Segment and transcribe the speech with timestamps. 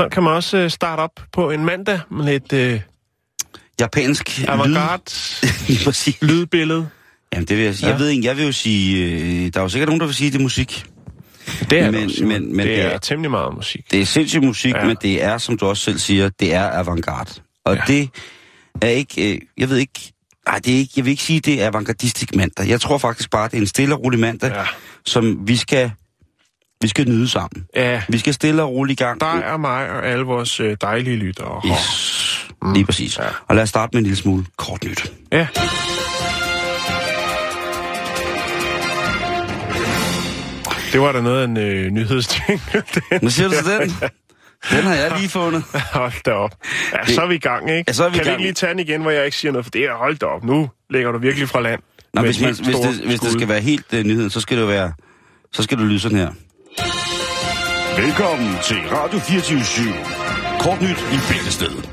[0.00, 2.80] Sådan kan man også øh, starte op på en mandag med lidt øh,
[3.80, 4.46] Japansk lyd.
[4.48, 5.02] avantgarde
[5.84, 6.22] præcis.
[6.22, 6.88] lydbillede.
[7.32, 7.86] Jamen, det vil jeg sige.
[7.86, 7.92] Ja.
[7.92, 9.06] Jeg ved ikke, jeg vil jo sige,
[9.46, 10.84] øh, der er jo sikkert nogen, der vil sige, at det er musik.
[11.70, 13.90] Det er Men- også, men- men, det, det er er- temmelig meget musik.
[13.90, 14.84] Det er sindssygt musik, ja.
[14.84, 17.30] Men det er, som du også selv siger, det er avantgarde.
[17.64, 17.82] Og ja.
[17.86, 18.08] Det
[18.82, 20.12] er ikke, øh, jeg ved ikke,
[20.46, 22.68] ej, det er ikke, jeg vil ikke sige, det er avantgardistisk mandag.
[22.68, 24.50] Jeg tror faktisk bare, det er en stille og rolig mandag.
[24.52, 24.64] Ja.
[25.06, 25.90] som vi skal,
[26.82, 27.66] vi skal nyde sammen.
[27.76, 29.20] ja, Vi skal stille og roligt i gang.
[29.20, 31.62] der er mig og alle vores øh, dejlige lyttere.
[31.66, 32.50] Yes.
[32.74, 33.18] Lige præcis.
[33.18, 33.24] Ja.
[33.48, 35.12] Og lad os starte med en lille smule kort nyt.
[35.32, 35.46] Ja.
[40.92, 42.62] Det var da noget af en øh, nyhedsting.
[43.22, 43.90] Nu siger du så den?
[44.70, 45.62] Den har jeg lige fundet.
[45.92, 46.50] hold da op.
[46.92, 47.84] Ja, så er vi i gang, ikke?
[47.88, 49.52] Ja, så er vi kan vi ikke lige tage den igen, hvor jeg ikke siger
[49.52, 49.64] noget?
[49.66, 51.80] For det er, hold da op, nu lægger du virkelig fra land.
[52.14, 54.68] Nå, hvis, man, hvis, det, hvis det skal være helt uh, nyheden, så skal det
[54.68, 54.92] være,
[55.52, 56.30] så skal det lyde sådan her.
[57.96, 59.92] Velkommen til Radio 24
[60.60, 61.90] Kort nyt i Bæltestedet.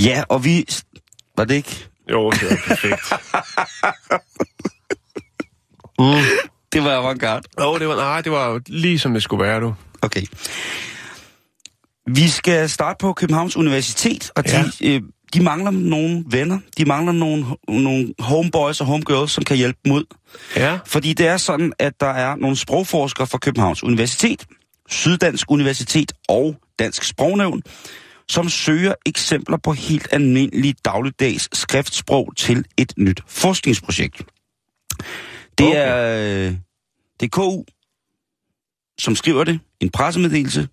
[0.00, 0.66] Ja, og vi...
[1.36, 1.88] Var det ikke?
[2.10, 3.00] Jo, det var perfekt.
[6.72, 7.48] Det var avantgarde.
[7.58, 9.74] Åh, det var, nej, det var jo lige som det skulle være, du.
[10.02, 10.22] Okay.
[12.06, 14.50] Vi skal starte på Københavns Universitet, og de,
[14.80, 14.88] ja.
[14.94, 15.02] øh,
[15.34, 16.58] de mangler nogle venner.
[16.78, 20.04] De mangler nogle, nogle homeboys og homegirls, som kan hjælpe dem ud.
[20.56, 24.46] Ja, Fordi det er sådan, at der er nogle sprogforskere fra Københavns Universitet,
[24.90, 27.62] Syddansk Universitet og Dansk Sprognævn,
[28.28, 34.22] som søger eksempler på helt almindelige dagligdags skriftsprog til et nyt forskningsprojekt.
[35.58, 35.76] Det Okay.
[35.76, 36.54] er, øh,
[37.20, 37.64] det er KU,
[38.98, 40.68] som skriver det, en pressemeddelelse,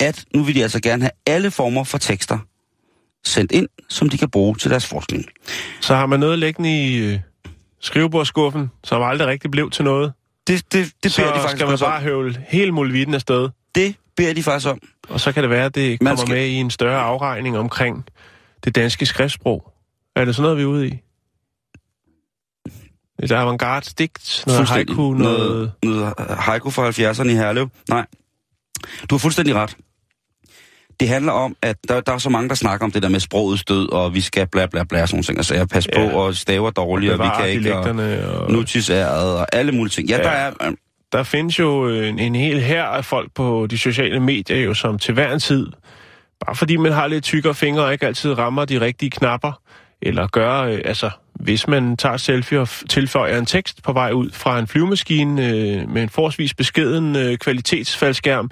[0.00, 2.38] at nu vil de altså gerne have alle former for tekster
[3.24, 5.24] sendt ind, som de kan bruge til deres forskning.
[5.80, 7.20] så har man noget liggende i øh,
[7.80, 10.12] skrivebordskuffen, som aldrig rigtig blev til noget.
[10.46, 12.02] Det, det, det Så beder de faktisk skal man bare om.
[12.02, 13.48] høvle hele muligheden afsted.
[13.74, 14.80] Det beder de faktisk om.
[15.08, 16.34] Og så kan det være, at det kommer skal- skal...
[16.36, 18.04] med i en større afregning omkring
[18.64, 19.72] det danske skriftsprog.
[20.16, 20.98] Er det sådan noget, vi er ude i?
[23.22, 25.72] Et avantgarde digt, noget haiku, noget...
[25.82, 26.14] noget...
[26.18, 27.68] noget haiku fra 70'erne i Herlev.
[27.88, 28.06] Nej,
[29.10, 29.76] du har fuldstændig ret.
[31.00, 33.20] Det handler om, at der, der er så mange, der snakker om det der med
[33.20, 35.66] sprogets død, og vi skal bla bla bla, sådan ting, og sager.
[35.66, 36.14] Pas på, Ja.
[36.16, 38.52] og staver dårligt, og vi bevare kan ikke, og og...
[38.52, 40.08] nutidsæret, og alle mulige ting.
[40.08, 40.22] Ja, Ja.
[40.22, 40.50] der er...
[40.66, 40.72] øh,
[41.12, 44.98] Der findes jo en, en hel her af folk på de sociale medier, jo, som
[44.98, 45.66] til hver en tid,
[46.46, 49.60] bare fordi man har lidt tykkere fingre og ikke altid rammer de rigtige knapper,
[50.02, 54.30] eller gør, øh, altså, hvis man tager selfie og tilføjer en tekst på vej ud
[54.32, 58.50] fra en flyvemaskine øh, med en forholdsvis beskeden øh, kvalitetsfaldskærm,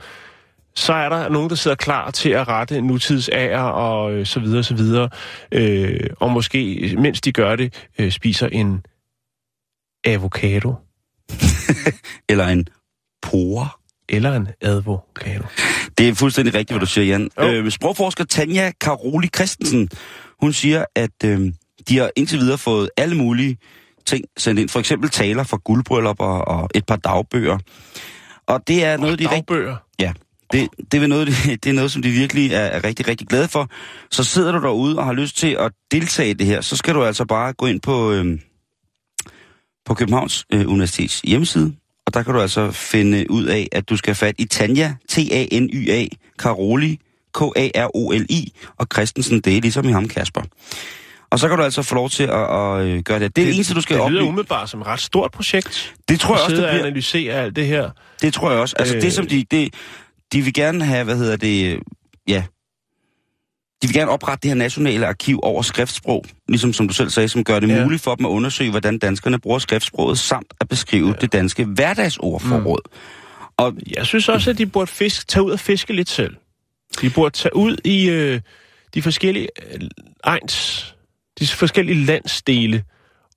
[0.75, 4.63] så er der nogen, der sidder klar til at rette nutidsager og øh, så videre,
[4.63, 5.09] så videre.
[5.53, 8.85] Øh, og måske, mens de gør det, øh, spiser en
[10.05, 10.75] avocado
[12.29, 12.67] Eller en
[13.23, 13.69] pore.
[14.09, 15.45] eller en advokado.
[15.99, 17.31] Det er fuldstændig rigtigt, hvad du siger, Jan.
[17.39, 17.43] Jo.
[17.43, 19.89] Øh, sprogforsker Tanja Karoli Christensen,
[20.41, 21.53] hun siger, at øh,
[21.89, 23.57] de har indtil videre fået alle mulige
[24.07, 24.69] ting sendt ind.
[24.69, 27.59] For eksempel taler fra guldbryllupper og et par dagbøger.
[28.47, 29.37] Og det er noget, de rigtig...
[29.37, 29.77] Dagbøger.
[30.01, 30.13] Ja,
[30.53, 31.29] det, det, er noget,
[31.65, 33.69] det, er noget, som de virkelig er, er rigtig, rigtig glade for.
[34.11, 36.95] Så sidder du derude og har lyst til at deltage i det her, så skal
[36.95, 38.39] du altså bare gå ind på, øh,
[39.87, 41.75] på Københavns øh, Universitets hjemmeside,
[42.07, 46.07] og der kan du altså finde ud af, at du skal fat i Tanja, T-A-N-Y-A,
[46.39, 46.99] Karoli,
[47.35, 50.43] K-A-R-O-L-I, og Christensen, det er ligesom i ham, Kasper.
[51.31, 53.37] Og så kan du altså få lov til at, at øh, gøre det.
[53.37, 55.95] Det er det eneste, du skal Det lyder umiddelbart som et ret stort projekt.
[56.09, 56.85] Det tror jeg også, det bliver.
[56.87, 57.91] analysere alt det her.
[58.23, 58.77] Det tror jeg også.
[58.79, 59.03] Altså Øh.
[59.03, 59.75] det, som de, det,
[60.33, 61.81] de vil gerne have, hvad hedder det,
[62.29, 62.45] ja,
[63.83, 67.29] de vil gerne oprette det her nationale arkiv over skriftsprog, ligesom som du selv sagde,
[67.29, 67.85] som gør det ja.
[67.85, 71.15] Muligt for dem at undersøge, hvordan danskerne bruger skriftsproget, samt at beskrive ja.
[71.21, 72.81] det danske hverdagsordforråd.
[72.85, 72.99] Mm.
[73.57, 76.37] Og Jeg synes også, at de burde fisk, tage ud og fiske lidt selv.
[77.01, 78.41] De burde tage ud i øh,
[78.95, 79.81] de forskellige øh,
[80.25, 80.95] egns,
[81.41, 82.85] de forskellige landsdele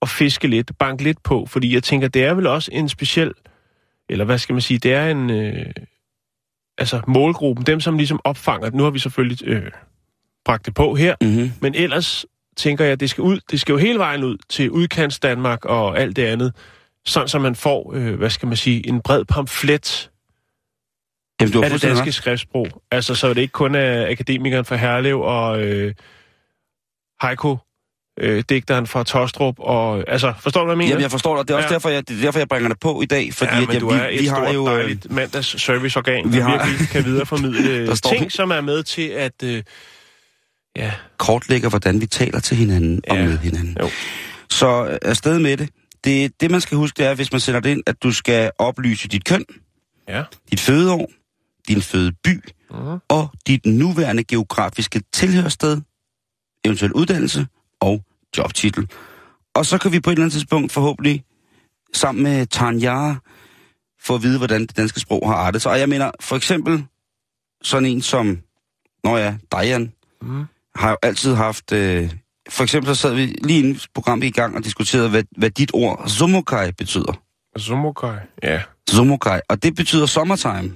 [0.02, 3.32] og fiske lidt, banke lidt på, fordi jeg tænker, det er vel også en speciel,
[4.10, 5.66] eller hvad skal man sige, det er en, øh,
[6.78, 9.72] altså målgruppen, dem som ligesom opfanger, nu har vi selvfølgelig øh,
[10.46, 11.52] bragt det på her, Mm-hmm.
[11.62, 12.26] men ellers
[12.58, 16.00] tænker jeg, det skal ud, det skal jo hele vejen ud til udkants Danmark og
[16.00, 16.54] alt det andet,
[17.06, 20.12] sådan så man får, øh, hvad skal man sige, en bred pamflet
[21.42, 22.14] Jamen, du af det danske ret.
[22.14, 22.68] skriftsprog.
[22.92, 25.94] Altså, så det ikke kun er akademikeren fra Herlev og øh,
[27.22, 27.58] Heiko,
[28.20, 30.90] øh, digteren fra Tostrup, og altså, forstår du, hvad jeg mener?
[30.90, 31.48] Jamen, jeg forstår dig.
[31.48, 31.74] Det er også Ja.
[31.74, 33.34] derfor, jeg, det er derfor, jeg bringer det på i dag.
[33.34, 35.62] Fordi ja, at jeg, du vi, er et vi stort, har jo, øh, dejligt mandags
[35.62, 39.44] serviceorgan, vi har- virkelig kan videreformidle Der står- ting, som er med til at...
[39.44, 39.64] Øh,
[40.76, 43.24] ja, kortlægger, hvordan vi taler til hinanden og Ja.
[43.26, 43.78] med hinanden.
[43.82, 43.90] Jo.
[44.50, 45.70] Så øh, afsted med det.
[46.04, 46.42] det.
[46.42, 49.08] Det, man skal huske, det er, hvis man sender det ind, at du skal oplyse
[49.08, 49.46] dit køn,
[50.10, 50.24] ja.
[50.52, 51.12] dit fødeår,
[51.68, 53.00] din fødeby Mhm.
[53.10, 55.82] og dit nuværende geografiske tilhørssted,
[56.66, 57.48] eventuel uddannelse
[57.82, 58.04] og
[58.38, 58.90] jobtitel.
[59.56, 61.24] Og så kan vi på et eller andet tidspunkt forhåbentlig
[61.94, 63.16] sammen med Tanja
[64.02, 65.72] få at vide, hvordan det danske sprog har artet sig.
[65.72, 66.86] Og jeg mener, for eksempel
[67.64, 68.40] sådan en som,
[69.04, 69.92] nå ja, Diane,
[70.22, 70.46] Mhm.
[70.76, 71.72] har jo altid haft...
[71.72, 72.14] Øh,
[72.50, 75.72] for eksempel så sad vi lige inden programmet i gang og diskuterede, hvad, hvad dit
[75.74, 77.22] ord Zomokai betyder.
[77.60, 78.62] Zomokai, ja.
[78.90, 80.74] Zomokai, og det betyder summertime.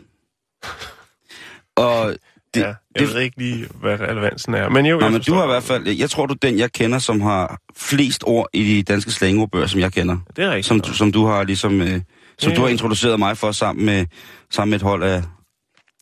[1.76, 2.18] og Det,
[2.54, 2.74] det, ja.
[3.00, 5.44] Jeg det, ved ikke lige, hvad relevansen er, men jo, Nå, jeg men du har
[5.44, 8.64] i hvert fald, jeg tror du er den, jeg kender, som har flest ord i
[8.64, 10.18] de danske slangordbøger, som jeg kender.
[10.36, 10.66] Det er rigtigt.
[10.66, 12.02] Som, du- som du har ligesom, øh,
[12.40, 12.72] som Ja, du har ja.
[12.74, 14.06] introduceret mig for sammen med,
[14.52, 15.24] sammen med et hold af,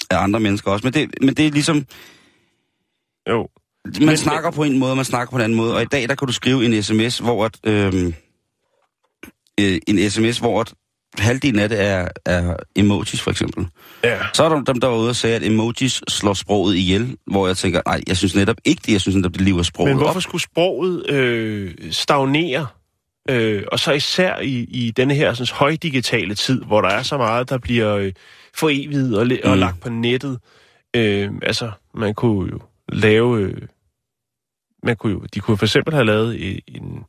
[0.10, 0.86] af andre mennesker også.
[0.88, 1.86] Men det, men det er ligesom,
[3.30, 3.48] Jo,
[4.00, 5.76] man Men- snakker på en måde, man snakker på en anden måde.
[5.76, 8.14] Og i dag, der kan du skrive en sms, hvor at, øhm,
[9.60, 10.74] øh, en sms, hvor at
[11.20, 13.68] halvdelen af det er, er emojis, for eksempel.
[14.04, 14.18] ja.
[14.34, 17.48] Så er der dem, der var ude og sagde, at emojis slår sproget ihjel, hvor
[17.48, 19.98] jeg tænker, nej, jeg synes netop ikke det, jeg synes netop, det lever sproget Men
[19.98, 20.22] hvorfor op.
[20.24, 22.68] skulle sproget øh, stagnere?
[23.30, 27.18] Øh, og så især i, i denne her sådan, højdigitale tid, hvor der er så
[27.18, 28.14] meget, der bliver øh,
[28.56, 29.60] foreviget og, og Mm.
[29.60, 30.40] lagt på nettet.
[30.96, 32.60] Øh, altså, man kunne jo
[32.90, 33.40] lave...
[33.42, 33.62] Øh,
[34.84, 37.04] man kunne jo, de kunne for eksempel have lavet en,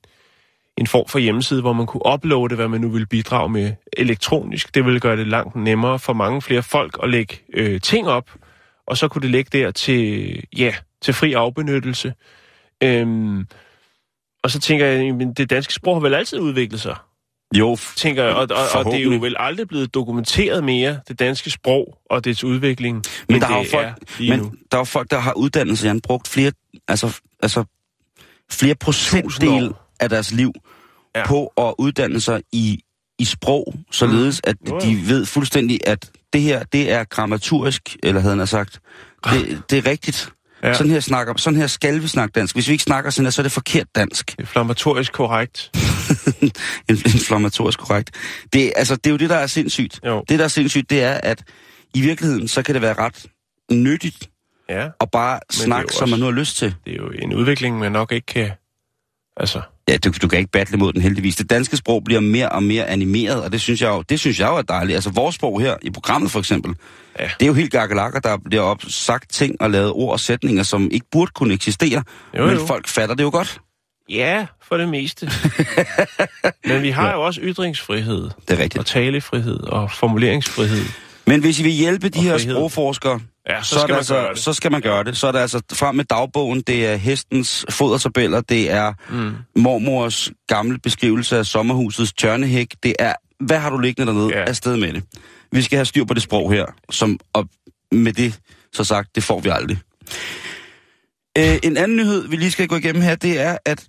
[0.80, 4.74] en form for hjemmeside, hvor man kunne uploade, hvad man nu ville bidrage med elektronisk.
[4.74, 8.30] Det ville gøre det langt nemmere for mange flere folk at lægge øh, ting op,
[8.86, 12.14] og så kunne det ligge der til, ja, til fri afbenyttelse.
[12.82, 13.46] Øhm,
[14.44, 16.96] og så tænker jeg, men det danske sprog har vel altid udviklet sig,
[17.58, 21.18] Jo, tænker jeg, og, og, og det er jo vel aldrig blevet dokumenteret mere, det
[21.18, 24.42] danske sprog og dets udvikling, Men der er jo folk- er lige nu.
[24.44, 26.52] men der er folk, der har uddannelse, Jan, brugt flere,
[26.88, 27.64] altså, altså
[28.50, 29.72] flere procentdel.
[30.00, 30.52] Af deres liv
[31.16, 31.26] Ja.
[31.26, 32.80] på at uddanne sig i,
[33.18, 34.80] i sprog, således at Jo, jo.
[34.80, 38.80] de ved fuldstændig, at det her, det er grammaturisk, eller havde han sagt.
[39.24, 40.28] Det, det er rigtigt.
[40.62, 40.74] Ja.
[40.74, 42.54] Sådan, her snakker, sådan her skal vi snakke dansk.
[42.56, 44.34] Hvis vi ikke snakker sådan her, så er det forkert dansk.
[44.38, 45.70] Inflammatorisk korrekt.
[46.88, 48.10] Inflammatorisk korrekt.
[48.52, 50.00] Det, altså, det er jo det, der er sindssygt.
[50.06, 50.24] Jo.
[50.28, 51.44] Det, der er sindssygt, det er, at
[51.94, 53.26] i virkeligheden, så kan det være ret
[53.72, 54.30] nyttigt
[54.68, 56.74] Ja, at bare snakke, som man nu har lyst til.
[56.84, 58.50] det er jo en udvikling, man nok ikke kan...
[59.36, 61.36] Altså, Ja, du, du kan ikke battle mod den heldigvis.
[61.36, 64.40] Det danske sprog bliver mere og mere animeret, og det synes jeg jo, det synes
[64.40, 64.94] jeg jo er dejligt.
[64.94, 66.74] Altså vores sprog her i programmet for eksempel,
[67.18, 67.24] Ja.
[67.24, 70.62] det er jo helt gakkelakker, der bliver op sagt ting og lavet ord og sætninger,
[70.62, 72.02] som ikke burde kunne eksistere.
[72.38, 72.66] Jo, men jo.
[72.66, 73.60] folk fatter det jo godt.
[74.10, 75.30] ja, for det meste.
[76.68, 78.78] Men vi har jo også ytringsfrihed, Det er rigtigt.
[78.78, 80.82] og talefrihed, og formuleringsfrihed.
[81.28, 83.20] Men hvis I vil hjælpe de her sprogforskere,
[83.50, 84.38] Ja, så så, skal altså, gøre det.
[84.38, 85.16] så skal man gøre det.
[85.16, 89.32] Så er det altså frem med dagbogen, det er hestens fodertabeller, det er Mm.
[89.62, 94.44] mormors gamle beskrivelse af sommerhusets tørnehæk, det er, hvad har du liggende dernede, ja.
[94.44, 95.02] afsted med det.
[95.52, 97.48] Vi skal have styr på det sprog her, som, og
[97.92, 98.38] med det
[98.72, 99.78] så sagt, det får vi aldrig.
[101.38, 103.84] Øh, en anden nyhed, vi lige skal gå igennem her, det er, at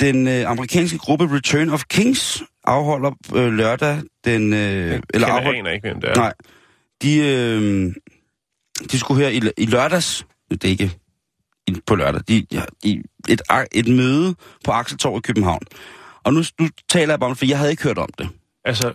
[0.00, 4.52] den øh, amerikanske gruppe Return of Kings afholder øh, lørdag den...
[4.52, 6.14] Øh, Eller afholder, aner ikke, hvem det er.
[6.14, 6.32] Nej.
[7.02, 7.94] De, øh,
[8.92, 10.92] de skulle her i, i lørdags, det er ikke
[11.66, 13.42] i- på lørdag, de, ja, i et,
[13.72, 15.62] et møde på Akseltorv i København.
[16.24, 18.28] Og nu, nu taler jeg bare om det, for jeg havde ikke hørt om det.
[18.64, 18.92] Altså,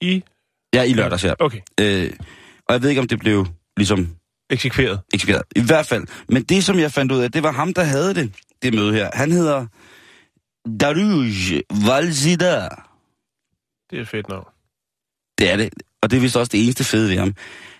[0.00, 0.22] i...
[0.74, 1.32] Ja, i lørdags, ja.
[1.38, 2.10] Okay, Øh,
[2.68, 3.46] og jeg ved ikke, om det blev
[3.76, 4.08] ligesom
[4.50, 5.00] eksekveret.
[5.14, 5.42] eksekveret.
[5.56, 6.06] I hvert fald.
[6.28, 8.32] Men det, som jeg fandt ud af, det var ham, der havde det,
[8.62, 9.10] det møde her.
[9.14, 9.66] Han hedder
[10.80, 12.68] Daruj Valzida.
[13.90, 14.46] Det er et fedt navn.
[15.38, 15.70] Det er det.
[16.02, 17.34] Og det er vist også det eneste fede ved ham.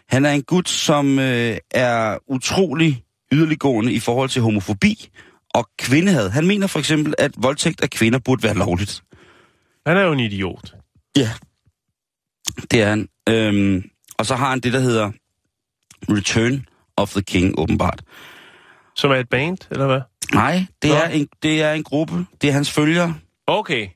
[0.09, 5.09] Han er en gut, som øh, er utrolig yderliggående i forhold til homofobi
[5.55, 6.31] og kvindehad.
[6.31, 9.03] Han mener for eksempel, at voldtægt af kvinder burde være lovligt.
[9.87, 10.75] Han er jo en idiot.
[11.17, 11.31] Ja.
[12.71, 13.09] Det er han.
[13.29, 15.13] Øhm, og så har han det, der hedder
[16.09, 18.03] Return of the King, åbenbart.
[18.97, 20.01] Som er et band, eller hvad?
[20.35, 20.97] Nej, det Nå.
[20.97, 22.27] er, en, det er en gruppe.
[22.41, 23.15] Det er hans følgere.
[23.47, 23.89] Okay.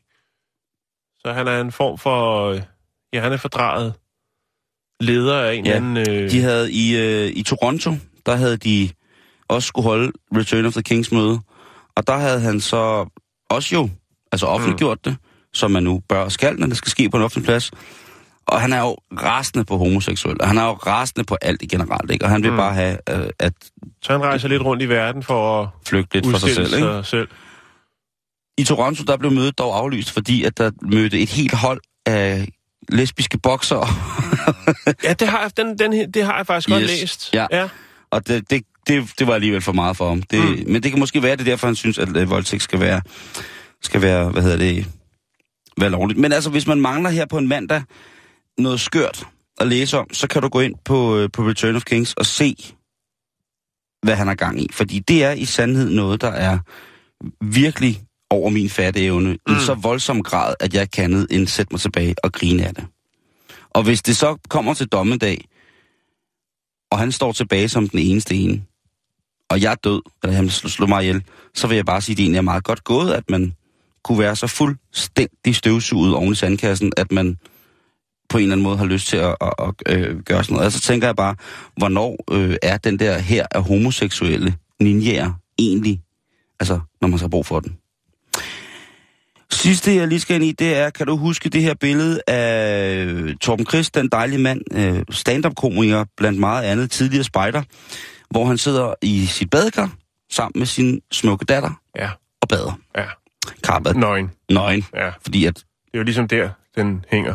[1.24, 2.48] Så han er en form for...
[2.50, 2.60] øh,
[3.12, 3.94] Ja, han er fordraget
[5.00, 5.96] leder af en Ja, anden...
[5.96, 7.92] Øh, De havde i, øh, i Toronto,
[8.26, 8.90] der havde de
[9.48, 11.40] også skulle holde Return of the Kings møde.
[11.96, 13.06] Og der havde han så
[13.50, 13.88] også jo,
[14.32, 15.12] altså offentliggjort mm.
[15.12, 15.20] det,
[15.52, 17.70] som man nu bør og skal, når det skal ske på en offentlig plads.
[18.46, 20.46] Og han er jo rasende på homoseksuelle.
[20.46, 22.24] Han er jo rasende på alt i generelt, ikke?
[22.24, 22.56] Og han vil mm.
[22.56, 23.52] Bare have øh, at
[24.02, 26.86] Så han rejser lidt rundt i verden for at flygte lidt for sig selv, ikke?
[26.86, 27.28] sig selv.
[28.60, 32.48] I Toronto, der blev mødet dog aflyst, fordi at der mødte et helt hold af
[32.88, 33.86] lesbiske boksere.
[35.04, 37.00] Ja, det har jeg, den, den, det har jeg faktisk godt Yes.
[37.00, 37.30] læst.
[37.34, 37.46] Ja.
[37.50, 37.68] ja.
[38.10, 40.22] Og det, det, det, det var alligevel for meget for ham.
[40.22, 40.72] Det, mm.
[40.72, 43.02] Men det kan måske være, det er derfor, han synes, at øh, voldtægt skal være,
[43.82, 44.86] skal være, hvad hedder det,
[45.80, 46.18] være lovligt.
[46.20, 47.82] Men altså, hvis man mangler her på en mandag
[48.58, 49.24] noget skørt
[49.60, 52.26] at læse om, så kan du gå ind på, øh, på Return of Kings og
[52.26, 52.56] se,
[54.02, 54.68] hvad han har gang i.
[54.72, 56.58] Fordi det er i sandhed noget, der er
[57.44, 59.52] virkelig over min fatteevne mm.
[59.52, 62.74] i så voldsom grad, at jeg kan andet end sætte mig tilbage og grine af
[62.74, 62.86] det.
[63.70, 65.44] Og hvis det så kommer til dommedag,
[66.90, 68.62] og han står tilbage som den eneste ene,
[69.50, 71.22] og jeg er død, eller han slår slå mig ihjel,
[71.54, 73.54] så vil jeg bare sige, at det egentlig er meget godt gået, at man
[74.04, 77.38] kunne være så fuldstændig støvsuget oven i sandkassen, at man
[78.28, 79.54] på en eller anden måde har lyst til at, at,
[79.86, 80.66] at øh, gøre sådan noget.
[80.66, 81.36] Og så tænker jeg bare,
[81.76, 86.00] hvornår øh, er den der her af homoseksuelle ninjaer egentlig,
[86.60, 87.79] altså når man så har brug for den.
[89.60, 92.94] Sidste, jeg lige skal ind i, det er, kan du huske det her billede af
[93.04, 97.62] øh, Torben Christ, den dejlige mand, øh, stand-up-komiker, blandt meget andet, tidligere spejder,
[98.30, 99.90] hvor han sidder i sit badekar
[100.32, 102.08] sammen med sin smukke datter Ja,
[102.42, 102.78] og bader.
[102.96, 103.04] ja.
[103.64, 104.30] Karpet Nøgen.
[104.50, 105.10] nøgen, Ja.
[105.22, 105.64] fordi at, Det
[105.94, 107.34] er jo ligesom der, den hænger.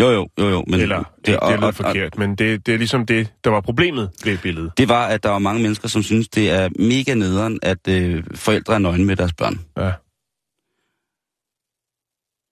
[0.00, 2.78] jo jo, jo jo, men Eller, det, det er lidt forkert, men det, det er
[2.78, 4.72] ligesom det, der var problemet ved billedet.
[4.78, 8.24] det var, at der var mange mennesker, som synes, det er mega nederen, at øh,
[8.34, 9.60] forældre er nøgne med deres børn.
[9.78, 9.90] Ja.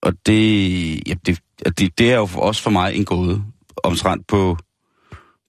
[0.02, 1.38] Og det, ja, det,
[1.78, 3.44] det, det er jo for- også for mig en gåde,
[3.84, 4.56] omtrent på,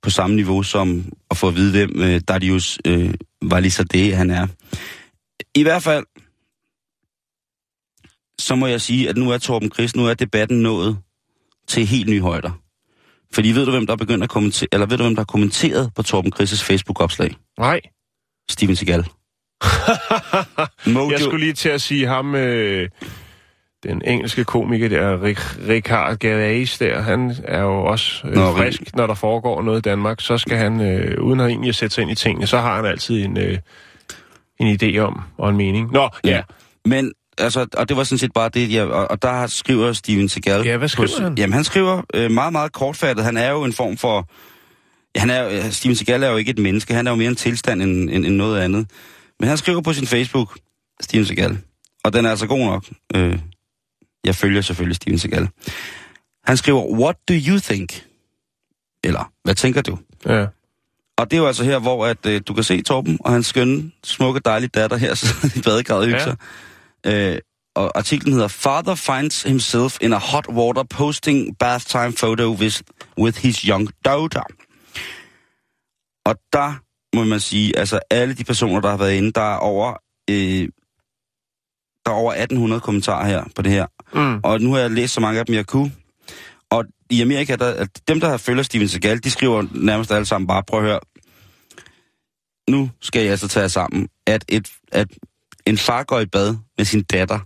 [0.01, 3.83] på samme niveau som at få at vide, hvem øh, Darius øh, var lige så
[3.83, 4.47] det, han er.
[5.55, 6.05] I hvert fald,
[8.39, 10.97] så må jeg sige, at nu er Torben Chris, nu er debatten nået
[11.67, 12.51] til helt nye højder.
[13.33, 15.25] Fordi ved du, hvem der er begyndt at kommentere, eller ved du, hvem der har
[15.25, 17.35] kommenteret på Torben Chris' Facebook-opslag?
[17.59, 17.81] Nej.
[18.49, 19.05] Steven Seagal.
[20.93, 21.11] Mojo.
[21.11, 22.89] Jeg skulle lige til at sige ham, øh,
[23.83, 28.81] den engelske komiker der, Rick, Richard Gervais der, han er jo også øh, Nå, frisk,
[28.95, 30.21] når der foregår noget i Danmark.
[30.21, 32.75] Så skal han, øh, uden at egentlig at sætte sig ind i tingene, så har
[32.75, 33.57] han altid en, øh,
[34.59, 35.91] en idé om, og en mening.
[35.91, 36.29] Nå, ja.
[36.29, 36.41] Ja.
[36.85, 40.29] Men, altså, og det var sådan set bare det, jeg, og, og der skriver Steven
[40.29, 40.65] Seagal...
[40.65, 41.37] Ja, hvad skriver på, han?
[41.37, 43.25] Jamen, han skriver øh, meget, meget kortfattet.
[43.25, 44.29] Han er jo en form for...
[45.19, 46.93] Han er, jo- Steven Seagal er jo ikke et menneske.
[46.93, 48.87] Han er jo mere en tilstand end, end, end noget andet.
[49.39, 50.57] Men han skriver på sin Facebook,
[51.01, 51.57] Steven Seagal,
[52.03, 52.85] og den er altså god nok.
[53.15, 53.39] Øh,
[54.25, 55.49] jeg følger selvfølgelig Steven Seagal.
[56.43, 58.05] Han skriver, what do you think?
[59.03, 59.97] Eller, hvad tænker du?
[60.25, 60.45] ja.
[61.17, 63.47] Og det er jo altså her, hvor at, øh, du kan se Torben og hans
[63.47, 66.35] skønne, smukke, dejlige datter her sidder i badekarret og hygger
[67.05, 67.31] Ja.
[67.33, 67.39] Øh,
[67.75, 72.81] og artiklen hedder Father finds himself in a hot water posting bath time photo with,
[73.17, 74.43] with his young daughter.
[76.25, 76.73] Og der
[77.15, 79.93] må man sige, altså alle de personer, der har været inde, der er over,
[80.29, 80.67] øh,
[82.05, 83.85] der er over 1800 kommentarer her på det her.
[84.13, 84.39] Mm.
[84.43, 85.91] Og nu har jeg læst så mange af dem, jeg kunne.
[86.69, 90.63] Og i Amerika, der, dem, der følger Steven Seagal, de skriver nærmest alle sammen bare,
[90.67, 90.99] prøv at høre,
[92.69, 95.07] nu skal jeg altså tage sammen, at, et, at
[95.65, 97.39] en far går i bad med sin datter,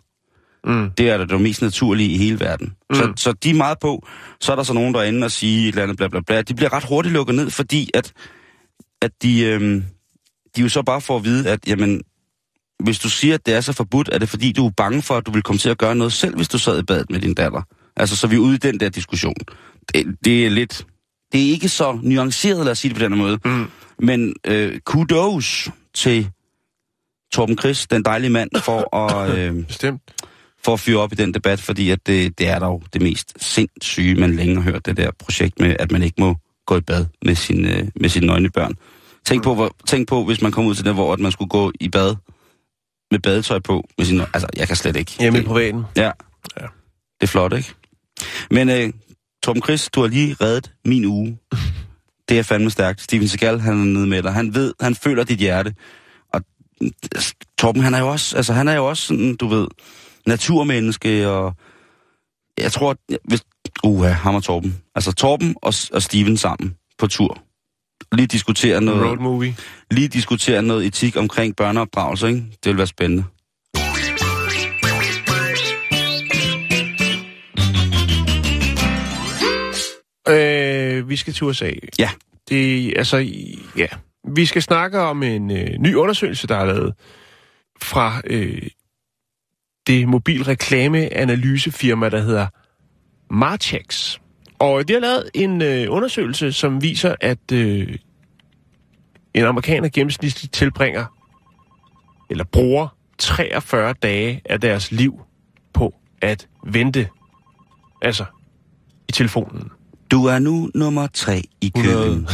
[0.66, 0.92] Mm.
[0.98, 2.74] det er da det mest naturlige i hele verden.
[2.90, 2.96] Mm.
[2.96, 4.08] Så, så de er meget på.
[4.40, 6.20] Så er der så nogen, der er inde og sige et eller andet bla bla
[6.28, 6.42] bla.
[6.42, 8.14] De bliver ret hurtigt lukket ned, fordi at,
[9.02, 9.84] at de, øhm,
[10.56, 12.02] de jo så bare får at vide, at jamen,
[12.84, 15.18] hvis du siger, at det er så forbudt, er det fordi, du er bange for,
[15.18, 17.20] at du vil komme til at gøre noget selv, hvis du sad i badet med
[17.20, 17.62] din datter.
[17.96, 19.36] Altså, så er vi ude i den der diskussion.
[19.94, 20.86] Det, det er lidt...
[21.32, 23.40] Det er ikke så nuanceret, lad os sige det på den måde.
[23.46, 23.68] Mm.
[24.00, 26.30] Men øh, kudos til
[27.32, 30.02] Torben Chris, den dejlige mand, for at, øh, Bestemt.
[30.66, 33.34] for at fyre op i den debat, fordi at det, det er dog det mest
[33.44, 36.82] sindssyge, man længe har hørt, det der projekt med, at man ikke må gå i
[36.82, 38.76] bad med, sin, øh, med sine nøgne børn.
[39.26, 41.50] Tænk på, hvor, tænk på, hvis man kom ud til det, hvor at man skulle
[41.50, 42.16] gå i bad
[43.12, 43.88] med badetøj på.
[43.98, 45.16] Med sin, altså, jeg kan slet ikke.
[45.20, 45.84] Hjemme i privaten.
[45.96, 46.12] ja.
[46.62, 46.66] Ja.
[47.22, 47.74] Det er flot, ikke?
[48.52, 48.94] Men øh,
[49.44, 51.38] Torben Chris, du har lige reddet min uge.
[52.30, 53.02] Det er fandme stærkt.
[53.02, 54.34] Steven Seagal, han er nede med dig.
[54.34, 55.76] Han ved, han føler dit hjerte.
[56.34, 56.42] Og
[56.84, 56.90] øh,
[57.58, 59.68] Torben, han er jo også, altså, han er jo også sådan, du ved,
[60.26, 61.54] naturmenneske, og
[62.58, 63.44] jeg tror, at hvis,
[63.84, 64.82] uha, ham og Torben.
[64.96, 67.44] Altså Torben og, og Steven sammen på tur.
[68.12, 69.56] Lige diskutere noget, Road movie.
[69.92, 72.44] lige diskutere noget etik omkring børneopdragelse, ikke?
[72.64, 73.24] Det vil være spændende.
[80.30, 81.72] Øh, vi skal til USA.
[82.00, 82.10] Ja.
[82.50, 83.18] Det, altså,
[83.78, 83.88] ja.
[84.36, 86.94] Vi skal snakke om en øh, ny undersøgelse, der er lavet
[87.82, 88.62] fra øh,
[89.88, 92.48] det mobilreklameanalysefirma, der hedder
[93.34, 94.18] Marchex.
[94.60, 97.96] Og de har lavet en øh, undersøgelse, som viser, at øh,
[99.34, 101.06] en amerikaner gennemsnitligt tilbringer,
[102.30, 102.88] eller bruger
[103.18, 105.20] 43 dage af deres liv
[105.74, 107.10] på at vente.
[108.02, 108.26] Altså,
[109.10, 109.70] i telefonen.
[110.12, 111.86] Du er nu nummer tre i køen.
[111.86, 112.28] 100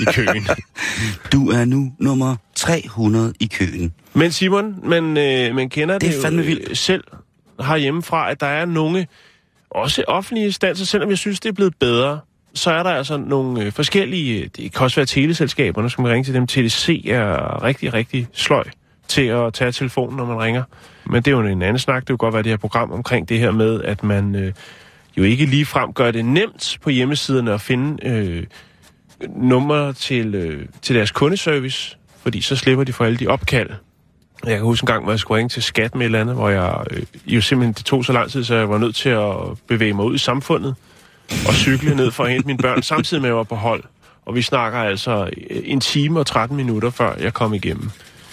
[0.00, 0.46] i køen.
[1.32, 3.92] Du er nu nummer 300 i køen.
[4.14, 6.78] Men Simon, man, øh, man kender Det det, jo, fandme øh, vildt.
[6.78, 7.04] selv
[7.60, 9.06] herhjemmefra, at der er nogle,
[9.70, 12.20] også offentlige instanser, selvom jeg synes, det er blevet bedre,
[12.54, 16.02] så er der altså nogle øh, forskellige, øh, det kan også være teleselskaber, nu skal
[16.02, 18.64] man ringe til dem, TDC er rigtig, rigtig sløj
[19.08, 20.62] til at tage telefonen, når man ringer.
[21.06, 23.28] Men det er jo en anden snak, det kunne godt være det her program omkring
[23.28, 24.52] det her med, at man øh,
[25.16, 28.46] jo ikke lige frem gør det nemt på hjemmesiderne at finde øh,
[29.36, 33.70] nummer til, øh, til deres kundeservice, fordi så slipper de for alle de opkald.
[34.44, 36.34] Jeg kan huske en gang, hvor jeg skulle ringe til skat med et eller andet,
[36.34, 39.08] hvor jeg øh, jo simpelthen, det tog så lang tid, så jeg var nødt til
[39.08, 39.34] at
[39.66, 40.74] bevæge mig ud i samfundet
[41.48, 43.84] og cykle ned for at hente mine børn, samtidig med at jeg var på hold.
[44.26, 47.90] Og vi snakker altså øh, en time og 13 minutter, før jeg kom igennem.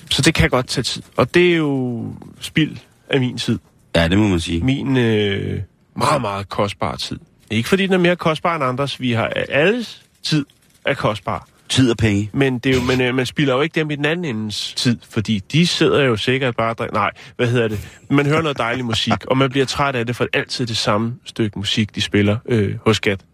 [0.10, 1.04] Så det kan godt tage tid.
[1.16, 2.06] Og det er jo
[2.40, 2.78] spild
[3.10, 3.60] af min tid.
[3.96, 4.64] Ja, det må man sige.
[4.64, 5.62] Min øh,
[5.96, 7.20] meget, meget kostbare tid.
[7.52, 9.00] Ikke fordi den er mere kostbar end andres.
[9.00, 10.46] Vi har alles tid
[10.86, 11.48] er kostbar.
[11.70, 12.30] Tid og penge.
[12.34, 14.74] Men, det er jo, men øh, man spilder jo ikke dem i den anden endes
[14.74, 16.76] tid, fordi de sidder jo sikkert bare...
[16.80, 17.88] og Nej, hvad hedder det?
[18.10, 20.66] Man hører noget dejlig musik, og man bliver træt af det, for det er altid
[20.66, 23.26] det samme stykke musik, de spiller øh, hos Skat.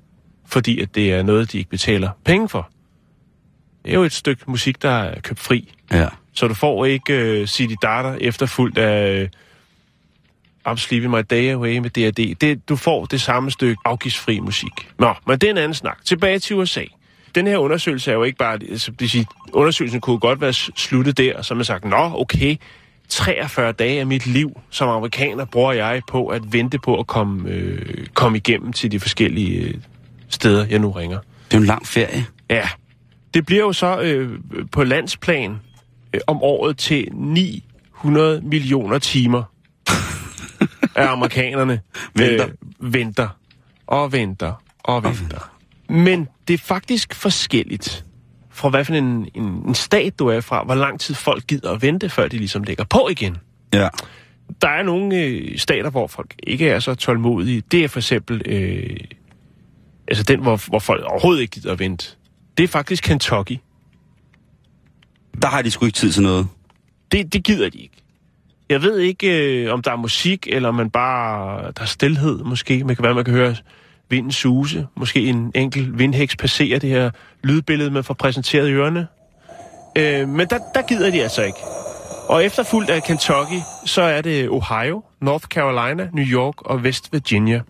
[0.46, 2.70] Fordi at det er noget, de ikke betaler penge for.
[3.84, 5.74] Det er jo et stykke musik, der er købt fri.
[5.92, 6.08] Ja.
[6.34, 9.30] Så du får ikke øh, City Data efterfulgt af øh,
[10.68, 12.36] I'm Sleeping My Day Away med D&D.
[12.42, 14.90] Det, du får det samme stykke afgiftsfri musik.
[15.00, 16.06] Nå, men det er en anden snak.
[16.06, 16.84] Tilbage til USA.
[17.36, 18.60] Den her undersøgelse er jo ikke bare...
[18.70, 22.58] Altså, det siger, undersøgelsen kunne godt være sluttet der, og så man sagt, nå, okay,
[23.10, 27.50] 43 dage af mit liv som amerikaner bruger jeg på at vente på at komme,
[27.50, 29.74] øh, komme igennem til de forskellige øh,
[30.30, 31.20] steder, jeg nu ringer.
[31.46, 32.26] Det er en lang ferie.
[32.50, 32.70] Ja,
[33.34, 34.40] det bliver jo så øh,
[34.72, 35.60] på landsplan
[36.14, 39.44] øh, om året til 900 millioner timer
[40.96, 41.82] af amerikanerne
[42.16, 42.48] Venter.
[42.82, 43.28] Øh, venter
[43.88, 45.52] og venter og venter.
[45.90, 48.06] Men det er faktisk forskelligt
[48.50, 51.72] fra hvad for en, en, en stat du er fra, hvor lang tid folk gider
[51.72, 53.38] at vente, før de ligesom lægger på igen.
[53.74, 53.88] Ja.
[54.62, 57.64] Der er nogle øh, stater, hvor folk ikke er så tålmodige.
[57.72, 58.98] Det er for eksempel øh,
[60.08, 62.16] altså den, hvor, hvor folk overhovedet ikke gider at vente.
[62.58, 63.58] Det er faktisk Kentucky.
[65.42, 66.48] Der har de sgu ikke tid til noget.
[67.12, 68.04] Det, det gider de ikke.
[68.70, 71.62] Jeg ved ikke, øh, om der er musik, eller om man bare...
[71.72, 72.84] Der er stillhed, måske.
[72.84, 73.56] Man kan være, man kan høre
[74.12, 74.88] vinden suse.
[74.96, 77.10] Måske en enkelt vindhæks passere det her
[77.44, 79.08] lydbillede, man får præsenteret i ørerne.
[79.98, 81.60] Øh, men der, der gider de altså ikke.
[82.28, 87.62] Og efterfulgt af Kentucky, så er det Ohio, North Carolina, New York og West Virginia,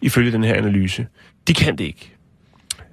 [0.00, 1.06] ifølge den her analyse.
[1.48, 2.12] De kan det ikke.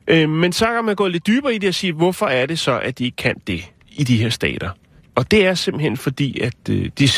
[0.07, 2.59] Øh, men så kan man gå lidt dybere i det og sige, hvorfor er det
[2.59, 4.69] så, at de ikke kan det i de her stater?
[5.15, 7.09] Og det er simpelthen fordi, at øh, de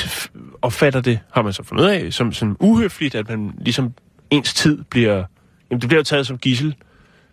[0.62, 3.94] opfatter det, har man så fundet ud af, som, som uhøfligt, at man ligesom
[4.30, 5.24] ens tid bliver,
[5.72, 6.76] jamen det bliver jo taget som gissel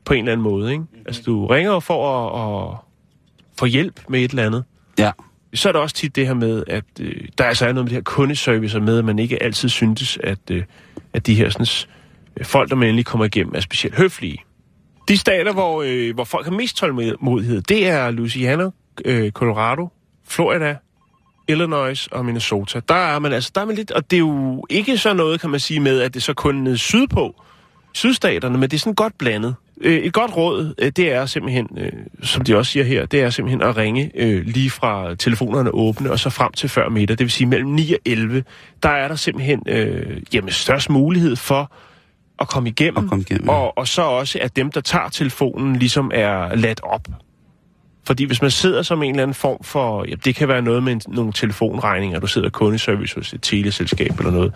[0.05, 0.83] på en eller anden måde, ikke?
[0.83, 1.03] Mm-hmm.
[1.07, 2.79] Altså du ringer for at, at
[3.59, 4.65] få hjælp med et eller andet.
[4.99, 5.11] Ja.
[5.55, 7.91] Så er der også tit det her med, at øh, der altså er noget med
[7.91, 10.63] det her kundeservice med, at man ikke altid syntes, at, øh,
[11.13, 11.67] at de her sådan,
[12.37, 14.39] øh, folk, der man endelig kommer igennem, er specielt høflige.
[15.09, 18.65] De stater, hvor, øh, hvor folk har mest tålmodighed, det er Louisiana,
[19.05, 19.89] øh, Colorado,
[20.29, 20.77] Florida,
[21.49, 22.81] Illinois og Minnesota.
[22.89, 25.41] Der er man altså, der er man lidt, og det er jo ikke så noget,
[25.41, 27.43] kan man sige, med, at det så kun er nede sydpå,
[27.95, 29.55] sydstaterne, men det er sådan godt blandet.
[29.81, 33.21] Øh, et godt råd, øh, det er simpelthen, øh, som de også siger her, det
[33.21, 34.11] er simpelthen at ringe
[34.45, 37.93] lige fra telefonerne åbne og så frem til før middag, det vil sige mellem 9
[37.93, 38.45] og 11.
[38.83, 41.73] Der er der simpelthen øh, jamen, størst mulighed for
[42.41, 43.55] at komme igennem, At komme igennem, ja.
[43.55, 47.09] og, og så også, at dem, der tager telefonen, ligesom er ladt op.
[48.07, 50.05] Fordi hvis man sidder som en eller anden form for...
[50.09, 54.19] Ja, det kan være noget med en, nogle telefonregninger, du sidder kundeservice hos et teleselskab
[54.19, 54.53] eller noget,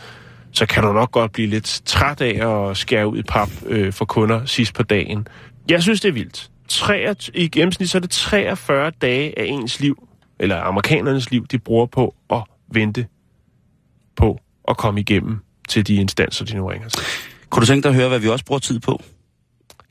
[0.57, 3.93] så kan du nok godt blive lidt træt af at skære ud i pap øh,
[3.93, 5.29] for kunder sidst på dagen.
[5.69, 6.51] Jeg synes, det er vildt.
[6.69, 10.09] 3, I gennemsnit så er det 43 dage af ens liv,
[10.41, 12.43] eller amerikanernes liv, de bruger på at
[12.73, 13.07] vente
[14.17, 15.39] på at komme igennem
[15.69, 17.03] til de instanser, de nu ringer til.
[17.51, 19.03] Kunne du tænke dig at høre, hvad vi også bruger tid på?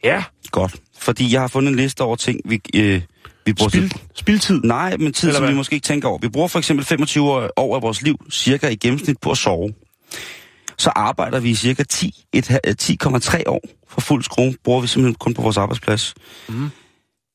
[0.04, 0.24] Ja.
[0.52, 0.76] Godt.
[1.00, 3.02] Fordi jeg har fundet en liste over ting, vi, øh,
[3.46, 4.02] vi bruger Spil, til.
[4.16, 4.62] spildtid.
[4.62, 5.52] Nej, men tid, Eller som hvad?
[5.52, 6.18] vi måske ikke tænker over.
[6.22, 9.38] Vi bruger for eksempel 25 år år af vores liv, cirka i gennemsnit, på at
[9.38, 9.74] sove.
[10.78, 14.82] Så arbejder vi i cirka 10, et, ha- øh, 10,3 år for fuld skrue, bruger
[14.82, 16.14] vi simpelthen kun på vores arbejdsplads.
[16.50, 16.70] Mhm.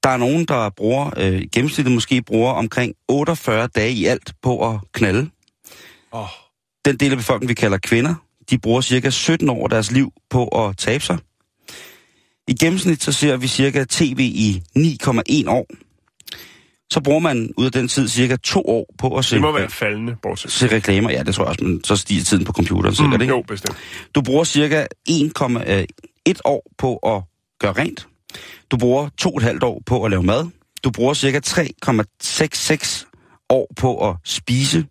[0.03, 4.71] Der er nogen, der bruger, øh, gennemsnittet måske bruger omkring 48 dage i alt på
[4.75, 5.31] at knalde.
[6.13, 6.27] Åh,
[6.85, 8.15] Den del af befolkningen, vi kalder kvinder,
[8.51, 11.19] de bruger cirka 17 år af deres liv på at tabe sig.
[12.49, 15.67] I gennemsnit så ser vi cirka tv i 9,1 år.
[16.93, 19.53] Så bruger man ud af den tid cirka to år på at se, det må
[19.53, 20.53] være faldende, bortset.
[20.53, 21.11] se reklamer.
[21.11, 23.35] Ja, det tror jeg også, men så stiger tiden på computeren sikkert, Mm, ikke?
[23.35, 23.77] jo, bestemt.
[24.15, 27.23] Du bruger cirka 1,1 år på at
[27.61, 28.07] gøre rent.
[28.71, 30.47] Du bruger to og et halvt år på at lave mad.
[30.85, 33.07] Du bruger cirka 3,66
[33.49, 34.87] år på at spise.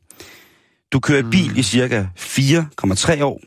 [0.93, 3.41] Du kører i bil i cirka 4,3 år.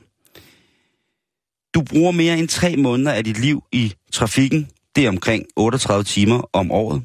[1.75, 4.69] Du bruger mere end tre måneder af dit liv i trafikken.
[4.97, 7.03] Det er omkring 38 timer om året.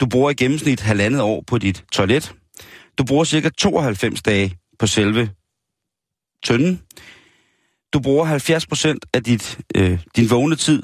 [0.00, 2.34] Du bruger i gennemsnit halvandet år på dit toilet.
[2.98, 5.30] Du bruger cirka 92 dage på selve
[6.44, 6.82] tønden.
[7.92, 10.82] Du bruger 70 procent af dit, øh, din vågne tid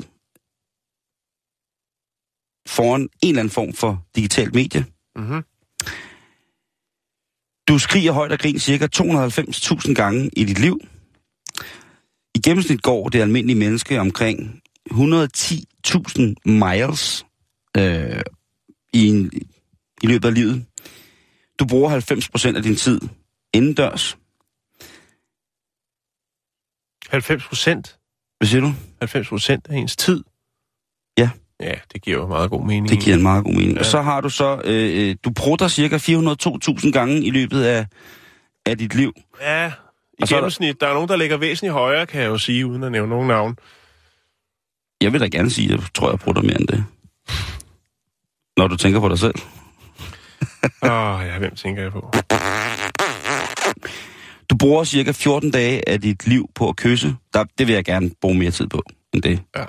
[2.68, 4.86] foran en eller anden form for digitalt medie.
[5.16, 5.42] Mm-hmm.
[7.68, 10.80] Du skriger højt og griner cirka 290.000 gange i dit liv.
[12.34, 14.60] I gennemsnit går det almindelige menneske omkring
[14.90, 17.26] 110.000 miles
[17.76, 18.22] øh,
[18.92, 19.30] i, en,
[20.02, 20.64] i løbet af livet.
[21.58, 22.00] Du bruger
[22.52, 23.00] 90% af din tid
[23.54, 24.16] indendørs.
[27.10, 27.98] 90 procent.
[28.38, 28.72] Hvad siger du?
[28.98, 30.24] 90 procent af ens tid.
[31.18, 31.30] Ja.
[31.60, 32.88] Ja, det giver jo meget god mening.
[32.88, 33.72] Det giver en meget god mening.
[33.72, 33.78] Ja.
[33.78, 37.86] Og så har du så, øh, øh, du prutter cirka 402.000 gange i løbet af,
[38.66, 39.12] af dit liv.
[39.40, 39.72] Ja, i
[40.22, 40.80] Og så er der- gennemsnit.
[40.80, 43.28] Der er nogen, der ligger væsentligt højere, kan jeg jo sige, uden at nævne nogen
[43.28, 43.56] navn.
[45.00, 46.84] Jeg vil da gerne sige, at jeg tror, jeg prutter mere end det.
[48.58, 49.34] Når du tænker på dig selv.
[50.82, 52.10] Åh, oh, ja, hvem tænker jeg på?
[54.50, 57.16] Du bruger cirka 14 dage af dit liv på at kysse.
[57.34, 58.82] Der, det vil jeg gerne bruge mere tid på
[59.14, 59.40] end det.
[59.56, 59.64] Ja.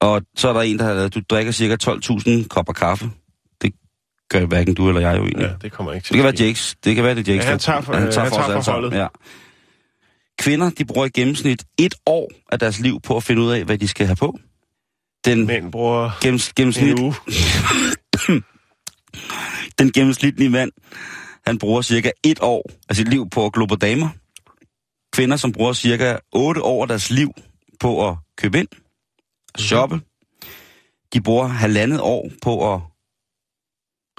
[0.00, 3.10] Og så er der en, der har lavet, du drikker cirka 12.000 kopper kaffe.
[3.62, 3.72] Det
[4.30, 5.46] gør hverken du eller jeg jo egentlig.
[5.46, 6.46] Ja, det kommer ikke til Det kan være.
[6.46, 6.76] Jakes.
[6.84, 7.44] Det kan være, det er Jakes.
[7.46, 8.82] Ja, han tager for- han han tager tager for os for alle sammen.
[8.82, 8.98] holdet.
[8.98, 9.06] Ja.
[10.38, 13.64] Kvinder, de bruger i gennemsnit et år af deres liv på at finde ud af,
[13.64, 14.38] hvad de skal have på.
[15.24, 17.14] Den Mænd bruger gennems, gennemsnit, en uge.
[19.78, 20.72] den gennemsnitlige mand,
[21.46, 24.08] han bruger cirka et år af sit liv på at glo på damer.
[25.12, 27.30] Kvinder, som bruger cirka 8 år af deres liv
[27.80, 28.68] på at købe ind,
[29.58, 30.00] shoppe.
[31.14, 32.80] De bruger halvandet år på at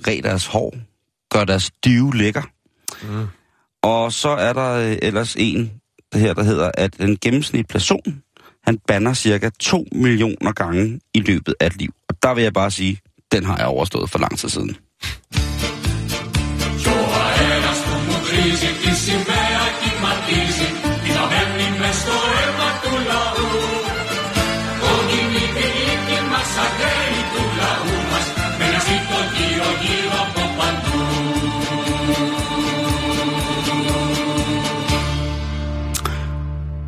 [0.07, 0.75] ræ deres hår,
[1.29, 2.41] gøre deres dyve lækker.
[3.03, 3.27] Mm.
[3.81, 5.81] Og så er der øh, ellers en
[6.13, 8.22] her, der hedder, at en gennemsnitlig person,
[8.63, 11.93] han banner cirka 2 millioner gange i løbet af et liv.
[12.09, 12.97] Og der vil jeg bare sige,
[13.31, 14.77] den har jeg overstået for lang tid siden.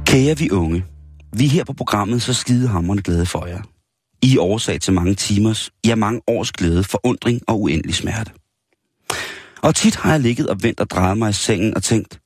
[0.05, 0.83] Kære vi unge,
[1.37, 3.61] vi er her på programmet så skide hammerende glade for jer.
[4.21, 8.31] I er årsag til mange timers, ja mange års glæde, forundring og uendelig smerte.
[9.61, 12.19] Og tit har jeg ligget og vendt og drejet mig i sengen og tænkt,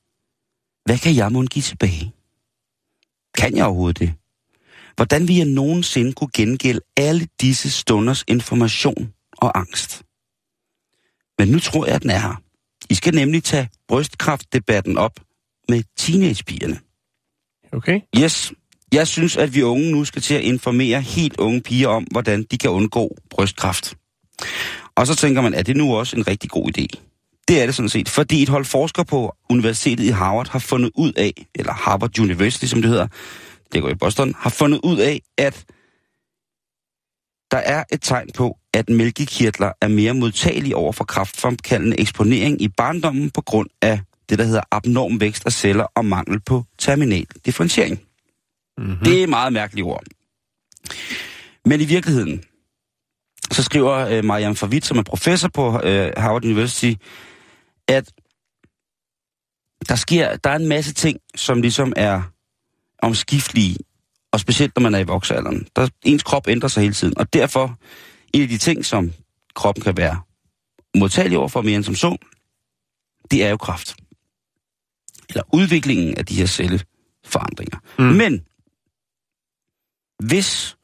[0.84, 2.12] hvad kan jeg måtte give tilbage?
[3.34, 4.14] Kan jeg overhovedet det?
[4.96, 10.02] Hvordan vil jeg nogensinde kunne gengælde alle disse stunders information og angst?
[11.38, 12.42] Men nu tror jeg, at den er her.
[12.90, 15.20] I skal nemlig tage brystkraftdebatten op
[15.68, 16.80] med teenagepigerne.
[17.72, 18.00] Okay.
[18.18, 18.52] Yes,
[18.92, 22.46] jeg synes, at vi unge nu skal til at informere helt unge piger om, hvordan
[22.50, 23.94] de kan undgå brystkræft.
[24.96, 26.86] Og så tænker man, er det nu også en rigtig god idé?
[27.48, 30.90] Det er det sådan set, fordi et hold forskere på Universitetet i Harvard har fundet
[30.94, 33.06] ud af, eller Harvard University, som det hedder,
[33.72, 35.64] det går i Boston, har fundet ud af, at
[37.50, 42.68] der er et tegn på, at mælkekirtler er mere modtagelige over for kraftfremkaldende eksponering i
[42.68, 47.26] barndommen på grund af det, der hedder abnorm vækst af celler og mangel på terminal
[47.46, 48.00] differentiering.
[48.78, 49.04] Mm-hmm.
[49.04, 50.02] Det er meget mærkelige ord.
[51.64, 52.44] Men i virkeligheden,
[53.50, 56.92] så skriver øh, Marianne Favit, som er professor på øh, Harvard University,
[57.88, 58.12] at
[59.88, 62.22] der sker, der er en masse ting, som ligesom er
[63.02, 63.76] omskiftelige,
[64.32, 65.66] og specielt når man er i voksealderen.
[65.76, 67.78] Der, ens krop ændrer sig hele tiden, og derfor
[68.32, 69.12] en af de ting, som
[69.54, 70.20] kroppen kan være
[70.94, 72.16] modtagelig over for mere end som så,
[73.30, 73.96] det er jo kraft.
[75.28, 77.78] Eller udviklingen af de her celleforandringer.
[77.98, 78.04] Mm.
[78.04, 78.44] Men
[80.22, 80.76] hvis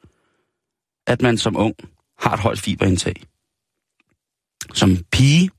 [1.07, 1.75] at man som ung
[2.19, 3.15] har et højt fiberindtag.
[4.75, 5.51] Som pige,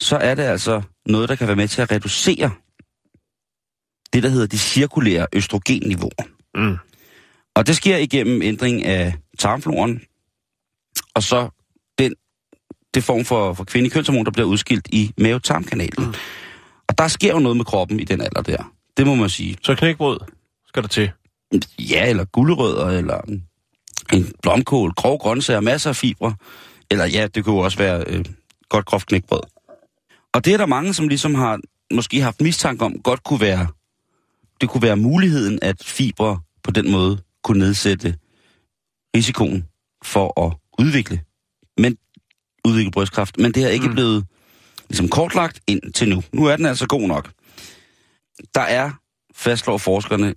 [0.00, 2.50] så er det altså noget, der kan være med til at reducere
[4.12, 6.24] det, der hedder de cirkulære østrogenniveauer.
[6.54, 6.76] Mm.
[7.54, 10.00] Og det sker igennem ændring af tarmfloren,
[11.14, 11.48] og så
[11.98, 12.14] den,
[12.94, 16.06] det form for, for kvindelig kønshormon, der bliver udskilt i mavetarmkanalen.
[16.06, 16.14] Mm.
[16.88, 18.72] Og der sker jo noget med kroppen i den alder der.
[18.96, 19.56] Det må man sige.
[19.62, 20.18] Så knækbrød
[20.66, 21.10] skal der til.
[21.78, 23.20] Ja, eller gulerødder, eller
[24.12, 26.34] en blomkål, grov grøntsager, masser af fibre.
[26.90, 28.24] Eller ja, det kunne også være øh,
[28.68, 29.40] godt groft knækbrød.
[30.32, 31.60] Og det er der mange, som ligesom har
[31.94, 33.66] måske haft mistanke om, godt kunne være,
[34.60, 38.16] det kunne være muligheden, at fibre på den måde kunne nedsætte
[39.16, 39.64] risikoen
[40.04, 41.20] for at udvikle,
[41.78, 41.96] men
[42.64, 43.38] udvikle brystkræft.
[43.38, 43.94] Men det har ikke mm.
[43.94, 44.26] blevet
[44.88, 46.22] ligesom kortlagt ind til nu.
[46.32, 47.30] Nu er den altså god nok.
[48.54, 48.90] Der er,
[49.34, 50.34] fastslår forskerne,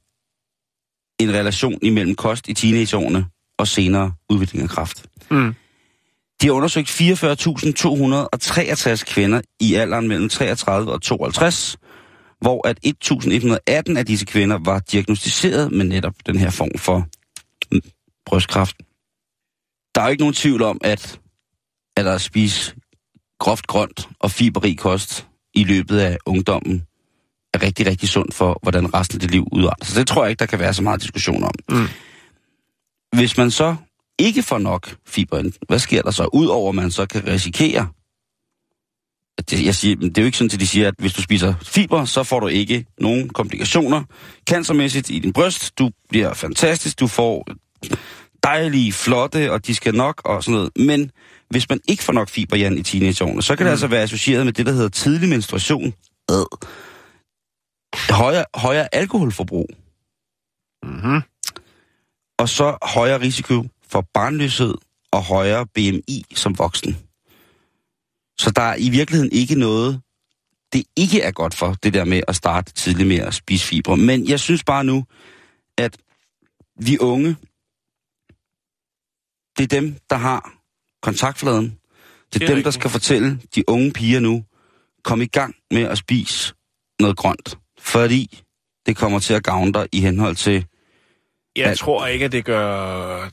[1.24, 3.26] en relation imellem kost i teenageårene
[3.58, 5.06] og senere udvikling af kræft.
[5.32, 5.56] Mm.
[6.42, 11.78] De har undersøgt 44.263 kvinder i alderen mellem 33 og 52,
[12.40, 17.08] hvor at 1.118 af disse kvinder var diagnostiseret med netop den her form for
[18.26, 18.76] brystkræft.
[19.96, 21.20] Der er jo ikke nogen tvivl om, at,
[21.98, 22.76] at at spise
[23.40, 26.84] groft grønt og fiberrig kost i løbet af ungdommen
[27.54, 29.86] er rigtig, rigtig sundt for, hvordan resten af dit liv udarter.
[29.86, 31.54] Så det tror jeg ikke, der kan være så meget diskussion om.
[31.70, 31.88] Mm.
[33.16, 33.76] Hvis man så
[34.20, 36.30] ikke får nok fiber ind, hvad sker der så?
[36.34, 37.88] Udover at man så kan risikere,
[39.38, 41.22] at det, jeg siger, det er jo ikke sådan, at de siger, at hvis du
[41.22, 44.04] spiser fiber, så får du ikke nogen komplikationer.
[44.50, 47.48] Cancermæssigt i din bryst, du bliver fantastisk, du får
[48.44, 50.70] dejlige, flotte, og de skal nok, og sådan noget.
[50.76, 51.12] Men
[51.50, 53.66] hvis man ikke får nok fiber, Jan, i teenageårene, så kan mm.
[53.66, 55.94] det altså være associeret med det, der hedder tidlig menstruation.
[56.30, 56.66] Ad.
[57.96, 59.70] Højere, højere alkoholforbrug.
[60.84, 61.22] Mm-hmm.
[62.40, 64.74] Og så højere risiko for barnløshed
[65.12, 66.98] og højere BMI som voksen.
[68.40, 70.02] Så der er i virkeligheden ikke noget,
[70.74, 73.98] det ikke er godt for, det der med at starte tidligt med at spise fibre.
[73.98, 75.06] Men jeg synes bare nu,
[75.78, 75.98] at
[76.80, 77.36] vi unge,
[79.58, 80.54] det er dem, der har
[81.02, 81.66] kontaktfladen.
[81.66, 84.46] Det er, Det er dem, der skal fortælle de unge piger nu,
[85.04, 86.54] kom i gang med at spise
[87.00, 87.58] noget grønt.
[87.82, 88.40] Fordi
[88.86, 90.66] det kommer til at gavne dig i henhold til...
[91.56, 91.74] Jeg Ja.
[91.74, 93.30] tror ikke, at det gør...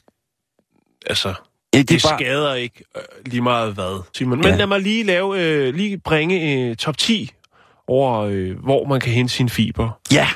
[1.07, 1.35] Altså,
[1.75, 4.39] Ja, det, det skader ikke øh, lige meget hvad, Simon.
[4.39, 4.57] Men Ja.
[4.57, 7.31] lad mig lige lave, øh, lige bringe øh, top 10
[7.87, 10.01] over, øh, hvor man kan hente sine fiber.
[10.13, 10.29] Ja,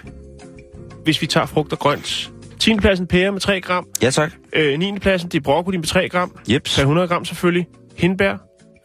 [1.05, 2.31] Hvis vi tager frugt og grønt.
[2.61, 2.77] 10.
[2.77, 3.87] pladsen pære med 3 gram.
[4.03, 4.33] ja tak.
[4.53, 4.99] Øh, 9.
[4.99, 6.31] pladsen, det er broccoli med 3 gram.
[6.47, 7.67] Per 100 gram selvfølgelig.
[7.97, 8.37] Hindbær,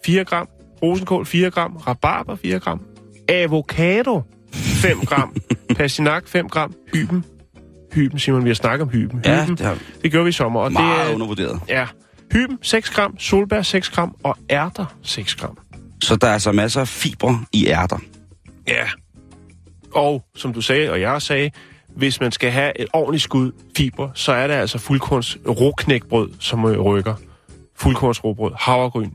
[0.05, 0.47] 4 gram.
[0.83, 1.75] Rosenkål, 4 gram.
[1.75, 2.81] Rabarber, 4 gram.
[3.29, 4.21] Avocado,
[4.57, 5.35] 5 gram.
[5.75, 6.73] Pastinak, 5 gram.
[6.93, 7.25] Hyben.
[7.93, 9.21] Hyben, Simon, vi har snakket om hyben.
[9.25, 10.59] Ja, hyben, det har det gjorde vi i sommer.
[10.61, 11.59] Og meget det er, undervurderet.
[11.69, 11.87] Ja.
[12.33, 15.57] Hyben 6 gram, solbær 6 gram og ærter 6 gram.
[16.03, 17.97] Så der er altså masser af fibre i ærter.
[18.67, 18.83] Ja.
[19.93, 21.51] Og som du sagde, og jeg sagde,
[21.95, 26.65] hvis man skal have et ordentligt skud fiber, så er det altså fuldkorns råknækbrød, som
[26.65, 27.13] øh, rykker.
[27.75, 29.09] Fuldkorns råbrød, havregryn,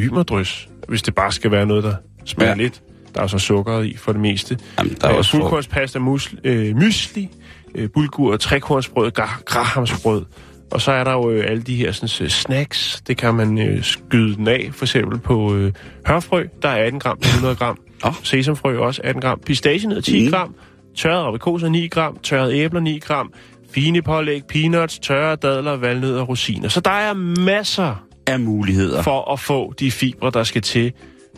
[0.00, 2.56] ymerdrys, hvis det bare skal være noget, der smager Ja.
[2.56, 2.62] ja.
[2.62, 2.82] lidt.
[3.16, 4.58] Der er så sukker i for det meste.
[4.78, 7.28] Jamen, der er Øh, også fuldkornspasta, musl, øh, mysli,
[7.74, 10.24] øh, bulgur, trekornsbrød, gra- grahamsbrød.
[10.70, 13.02] Og så er der jo øh, alle de her sådan, snacks.
[13.06, 15.72] Det kan man øh, skyde den af, for eksempel på øh,
[16.06, 17.78] hørfrø, der er 18 gram til 100 gram.
[18.04, 18.12] Åh.
[18.22, 19.40] Sesamfrø også 18 gram.
[19.46, 20.30] Pistachienødder 10 Mm.
[20.30, 20.54] gram.
[20.96, 22.18] Tørrede aprikoser 9 gram.
[22.22, 23.32] Tørrede æbler 9 gram.
[23.74, 26.68] Fine pålæg, peanuts, tørrede dadler, valnødder og rosiner.
[26.68, 27.94] Så der er masser
[28.26, 29.02] af muligheder.
[29.02, 30.92] for at få de fibre, der skal til.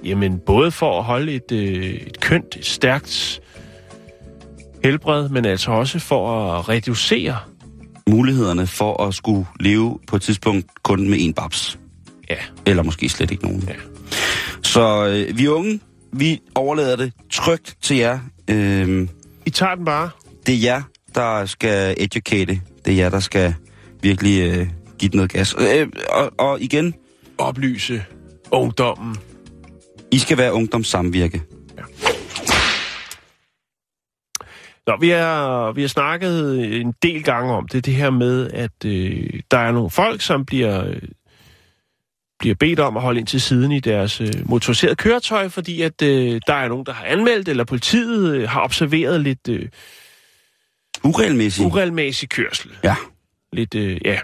[0.04, 3.40] Jamen, både for at holde et, øh, et kønt, et stærkt
[4.84, 7.36] helbred, men altså også for at reducere.
[8.10, 11.78] Mulighederne for at skulle leve på et tidspunkt kun med en babs.
[12.30, 13.64] Ja, Eller måske slet ikke nogen.
[13.68, 13.74] Ja.
[14.62, 15.80] Så øh, vi unge,
[16.12, 18.18] vi overlader det trygt til jer.
[18.50, 19.08] Øh,
[19.46, 20.10] I tager den bare.
[20.46, 20.82] det er jer,
[21.14, 22.60] der skal educate.
[22.84, 23.54] Det er jer, der skal
[24.02, 25.54] virkelig øh, give den noget gas.
[25.58, 26.94] Øh, og, og igen,
[27.38, 28.04] Oplyse
[28.50, 29.16] ungdommen.
[30.12, 31.42] I skal være ungdomssamvirke.
[34.86, 38.84] Nå, vi har, vi har snakket en del gange om det, det her med, at
[38.86, 41.02] øh, der er nogle folk, som bliver, øh,
[42.38, 46.02] bliver bedt om at holde ind til siden i deres øh, motoriserede køretøj, fordi at
[46.02, 49.68] øh, der er nogen, der har anmeldt, eller politiet øh, har observeret lidt øh,
[51.04, 51.66] Uregelmæssigt.
[51.66, 52.70] uregelmæssig kørsel.
[52.84, 52.96] ja.
[53.52, 54.20] Lidt, øh, ja.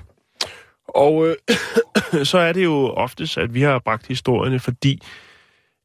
[0.88, 1.36] Og øh,
[2.30, 5.02] så er det jo oftest, at vi har bragt historierne, fordi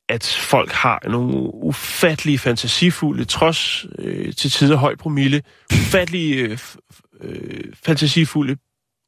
[0.09, 5.41] at folk har nogle ufattelige, fantasifulde, trods øh, til tider høj promille,
[5.73, 6.59] ufattelige, øh,
[7.21, 8.57] øh, fantasifulde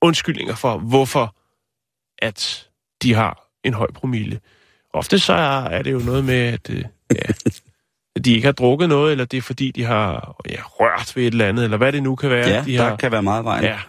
[0.01, 1.35] undskyldninger for, hvorfor
[2.19, 2.67] at
[3.01, 4.39] de har en høj promille.
[4.93, 6.83] Ofte så er, det jo noget med, at, øh,
[7.15, 7.33] ja,
[8.15, 11.23] at de ikke har drukket noget, eller det er fordi, de har ja, rørt ved
[11.23, 12.49] et eller andet, eller hvad det nu kan være.
[12.49, 13.63] Ja, de der har, kan være meget vejen.
[13.63, 13.79] Ja.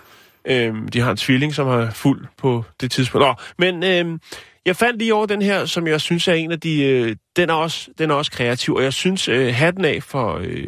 [0.44, 3.27] Øhm, de har en tvilling, som er fuld på det tidspunkt.
[3.27, 4.20] Nå, men øhm,
[4.66, 6.83] jeg fandt lige over den her, som jeg synes er en af de...
[6.83, 10.40] Øh, den, er også, den er også kreativ, og jeg synes øh, hatten af for
[10.42, 10.66] øh,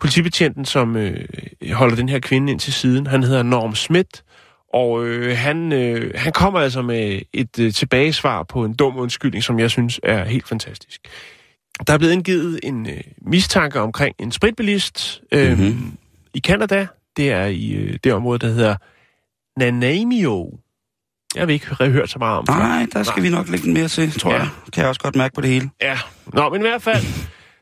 [0.00, 1.24] politibetjenten, som øh,
[1.72, 3.06] holder den her kvinde ind til siden.
[3.06, 4.24] Han hedder Norm Schmidt,
[4.74, 9.44] og øh, han, øh, han kommer altså med et øh, tilbagesvar på en dum undskyldning,
[9.44, 11.00] som jeg synes er helt fantastisk.
[11.86, 15.60] Der er blevet indgivet en øh, mistanke omkring en spritbilist øh, Mhm.
[15.60, 15.98] mm-hmm.
[16.34, 16.86] i Canada.
[17.16, 18.76] Det er i øh, det område, der hedder
[19.58, 20.46] Nanaimo.
[21.34, 22.54] Jeg har ikke hørt så meget om det.
[22.56, 23.28] Nej, der skal Nej.
[23.28, 24.38] vi nok lægge den mere til, tror Ja.
[24.38, 24.48] jeg.
[24.72, 25.70] Kan jeg også godt mærke på det hele.
[25.80, 27.04] Ja, Nå, men i hvert fald,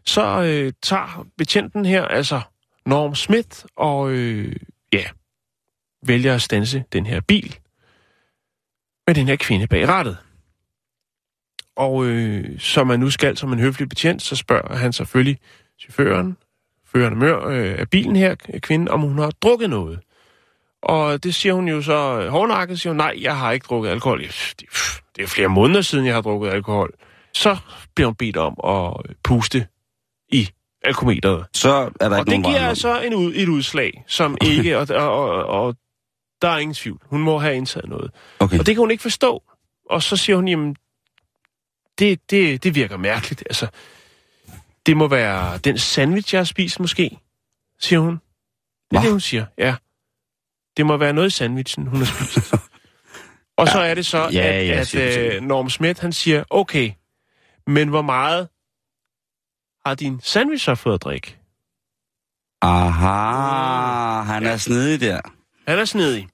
[0.06, 2.40] så øh, tager betjenten her, altså
[2.86, 4.56] Norm Smith, og øh,
[4.92, 5.04] ja,
[6.06, 7.56] vælger at stanse den her bil
[9.06, 10.16] med den her kvinde bag rattet.
[11.76, 15.38] Og øh, som man nu skal som en høflig betjent, så spørger han selvfølgelig
[15.80, 16.36] chaufføren,
[16.86, 20.00] føreren mør øh, af bilen her, kvinde, om hun har drukket noget.
[20.82, 23.90] Og det siger hun jo så øh, hårdnakket, siger hun, nej, jeg har ikke drukket
[23.90, 24.22] alkohol.
[24.22, 24.60] Det,
[25.16, 26.92] det er flere måneder siden, jeg har drukket alkohol.
[27.34, 27.56] Så
[27.94, 29.66] bliver hun bedt om at puste
[30.28, 30.48] i
[30.84, 31.46] alkometeret.
[31.52, 34.36] Så er der Og ikke det nogen vej giver altså en ud, et udslag, som
[34.42, 35.76] ikke, og, og, og, og
[36.42, 37.00] der er ingen tvivl.
[37.04, 38.10] Hun må have indtaget noget.
[38.40, 38.58] Okay.
[38.58, 39.42] Og det kan hun ikke forstå.
[39.90, 40.76] Og så siger hun, jamen,
[41.98, 43.42] det, det, det virker mærkeligt.
[43.46, 43.66] Altså,
[44.86, 47.18] det må være den sandwich, jeg har spist måske,
[47.78, 48.12] siger hun.
[48.90, 49.04] Det er Hva?
[49.04, 49.74] det, hun siger, ja.
[50.76, 52.54] Det må være noget i sandwichen, hun har spist.
[53.58, 56.90] og så er det så, Ja, at, ja, at øh, Norm Schmidt, han siger, okay,
[57.66, 58.48] men hvor meget
[59.86, 61.36] har din sandwich så fået at drikke?
[62.62, 65.20] Aha, han er snedig der.
[65.68, 66.28] Han er snedig.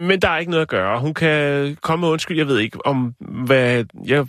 [0.00, 1.00] Men der er ikke noget at gøre.
[1.00, 2.36] Hun kan komme med undskyld.
[2.36, 4.26] Jeg ved ikke, om, hvad, jeg,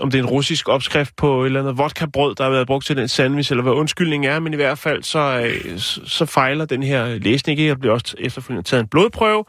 [0.00, 2.86] om det er en russisk opskrift på et eller andet vodka-brød, der har været brugt
[2.86, 4.38] til den sandwich, eller hvad undskyldningen er.
[4.38, 7.70] Men i hvert fald, så, øh, så, fejler den her læsning ikke.
[7.70, 9.44] Der bliver også efterfølgende taget en blodprøve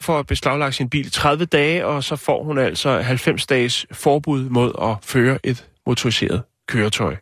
[0.00, 3.86] for at beslaglage sin bil i 30 dage, og så får hun altså 90 dages
[3.92, 7.16] forbud mod at føre et motoriseret køretøj.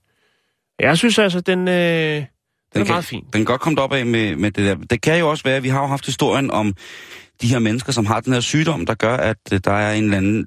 [0.80, 2.26] Jeg synes altså, den, øh, den,
[2.74, 3.22] den er kan, meget fin.
[3.22, 4.74] Den kan godt komme op af med, med det der.
[4.74, 6.74] Det kan jo også være, vi har jo haft historien om
[7.42, 10.04] de her mennesker, som har den her sygdom, der gør, at øh, der er en
[10.04, 10.46] eller anden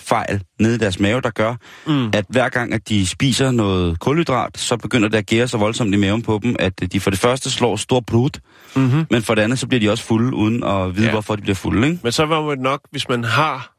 [0.00, 1.54] enzymfejl nede i deres mave, der gør,
[1.86, 2.10] Mm.
[2.14, 5.94] at hver gang, at de spiser noget kulhydrat, så begynder det at gære så voldsomt
[5.94, 8.30] i maven på dem, at øh, de for det første slår stor blod,
[8.76, 9.06] Mm-hmm.
[9.10, 11.12] men for det andet, så bliver de også fulde, uden at vide, Ja.
[11.12, 12.00] hvorfor de bliver fulde, ikke?
[12.02, 13.72] Men så var man nok, hvis man har,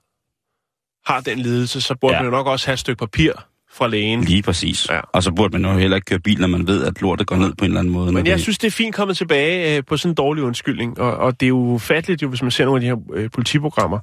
[1.13, 2.21] har den lidelse, så burde ja.
[2.21, 3.31] Man jo nok også have et stykke papir
[3.73, 4.23] fra lægen.
[4.23, 4.87] Lige præcis.
[4.89, 4.99] Ja.
[5.13, 7.35] Og så burde man jo heller ikke køre bil, når man ved, at lortet går
[7.35, 8.11] ned på en eller anden måde.
[8.11, 10.99] Men jeg det- synes, det er fint kommet tilbage øh, på sådan en dårlig undskyldning,
[10.99, 13.29] og, og det er jo fatteligt, jo, hvis man ser nogle af de her øh,
[13.31, 13.99] politiprogrammer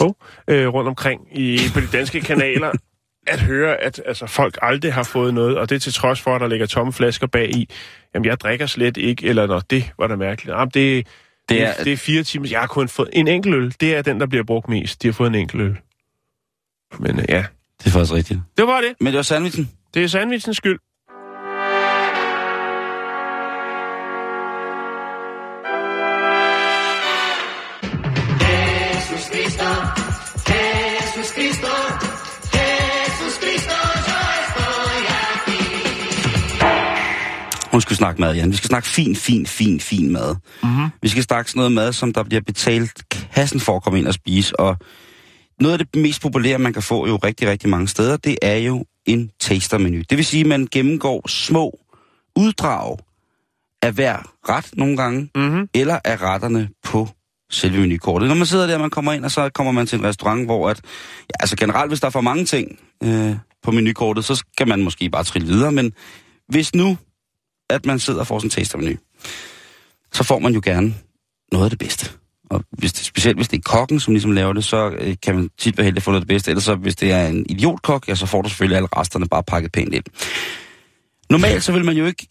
[0.00, 0.12] oh,
[0.48, 2.72] øh, rundt omkring i, på de danske kanaler,
[3.26, 6.40] at høre, at altså, folk aldrig har fået noget, og det til trods for, at
[6.40, 7.68] der ligger tomme flasker bag i.
[8.14, 10.54] Jamen, jeg drikker slet ikke, eller når det var da mærkeligt.
[10.56, 11.06] Jamen, det,
[11.48, 12.48] det, er, er- det er fire timer.
[12.50, 13.74] Jeg har kun fået en enkelt øl.
[13.80, 15.02] Det er den, der bliver brugt mest.
[15.02, 15.76] De har fået en enkelt øl.
[16.98, 17.44] Men øh, ja,
[17.78, 18.40] Det er faktisk rigtigt.
[18.56, 18.94] det var det.
[19.00, 19.70] Men det var sandwichen.
[19.94, 20.78] Det er sandwichens skyld.
[37.76, 38.50] Hun skal snakke mad, Jan.
[38.50, 40.36] Vi skal snakke fin, fin, fin, fin mad.
[40.62, 40.88] Mm-hmm.
[41.02, 43.02] Vi skal snakke sådan noget mad, som der bliver betalt
[43.34, 44.60] kassen for at komme ind og spise.
[44.60, 44.76] Og
[45.60, 48.56] noget af det mest populære, man kan få jo rigtig, rigtig mange steder, det er
[48.56, 50.02] jo en tastermenu.
[50.10, 51.78] Det vil sige, at man gennemgår små
[52.36, 52.98] uddrag
[53.82, 55.68] af hver ret nogle gange, Mm-hmm.
[55.74, 57.08] eller af retterne på
[57.50, 58.28] selve menukortet.
[58.28, 60.70] Når man sidder der, man kommer ind, og så kommer man til en restaurant, hvor
[60.70, 60.80] at,
[61.20, 64.82] ja, altså generelt, hvis der er for mange ting øh, på menukortet, så skal man
[64.82, 65.92] måske bare trille videre, men
[66.48, 66.96] hvis nu,
[67.70, 68.96] at man sidder og får sådan en tastermenu,
[70.12, 70.94] så får man jo gerne
[71.52, 72.10] noget af det bedste.
[72.50, 75.34] Og hvis det, specielt hvis det er kokken, som ligesom laver det, så øh, kan
[75.34, 76.50] man tit være heldig at få noget af det bedste.
[76.50, 79.42] Ellers så, hvis det er en idiotkok, ja, så får du selvfølgelig alle resterne bare
[79.42, 80.04] pakket pænt ind.
[81.30, 82.26] Normalt så vil man jo ikke,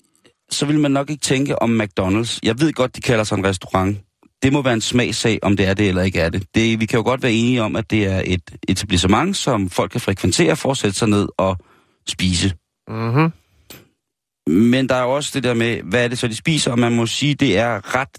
[0.51, 2.39] så vil man nok ikke tænke om McDonald's.
[2.43, 3.97] Jeg ved godt, de kalder sig en restaurant.
[4.43, 6.43] Det må være en smagsag, om det er det eller ikke er det.
[6.55, 6.79] det.
[6.79, 10.01] Vi kan jo godt være enige om, at det er et etablissement, som folk kan
[10.01, 11.57] frekventere for at sætte sig ned og
[12.07, 12.53] spise.
[12.87, 13.31] Mm-hmm.
[14.47, 16.79] Men der er jo også det der med, hvad er det så, de spiser, og
[16.79, 18.17] man må sige, det er ret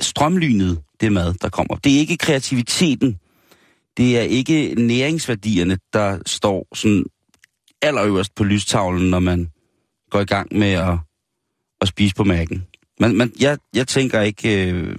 [0.00, 1.76] strømlynet, det mad, der kommer.
[1.76, 3.18] Det er ikke kreativiteten,
[3.96, 7.04] det er ikke næringsværdierne, der står sådan
[7.82, 9.50] allerøverst på lystavlen, når man
[10.10, 10.98] går i gang med at,
[11.80, 12.66] at spise på mærken.
[13.00, 14.96] Men, man, jeg, jeg tænker ikke, øh,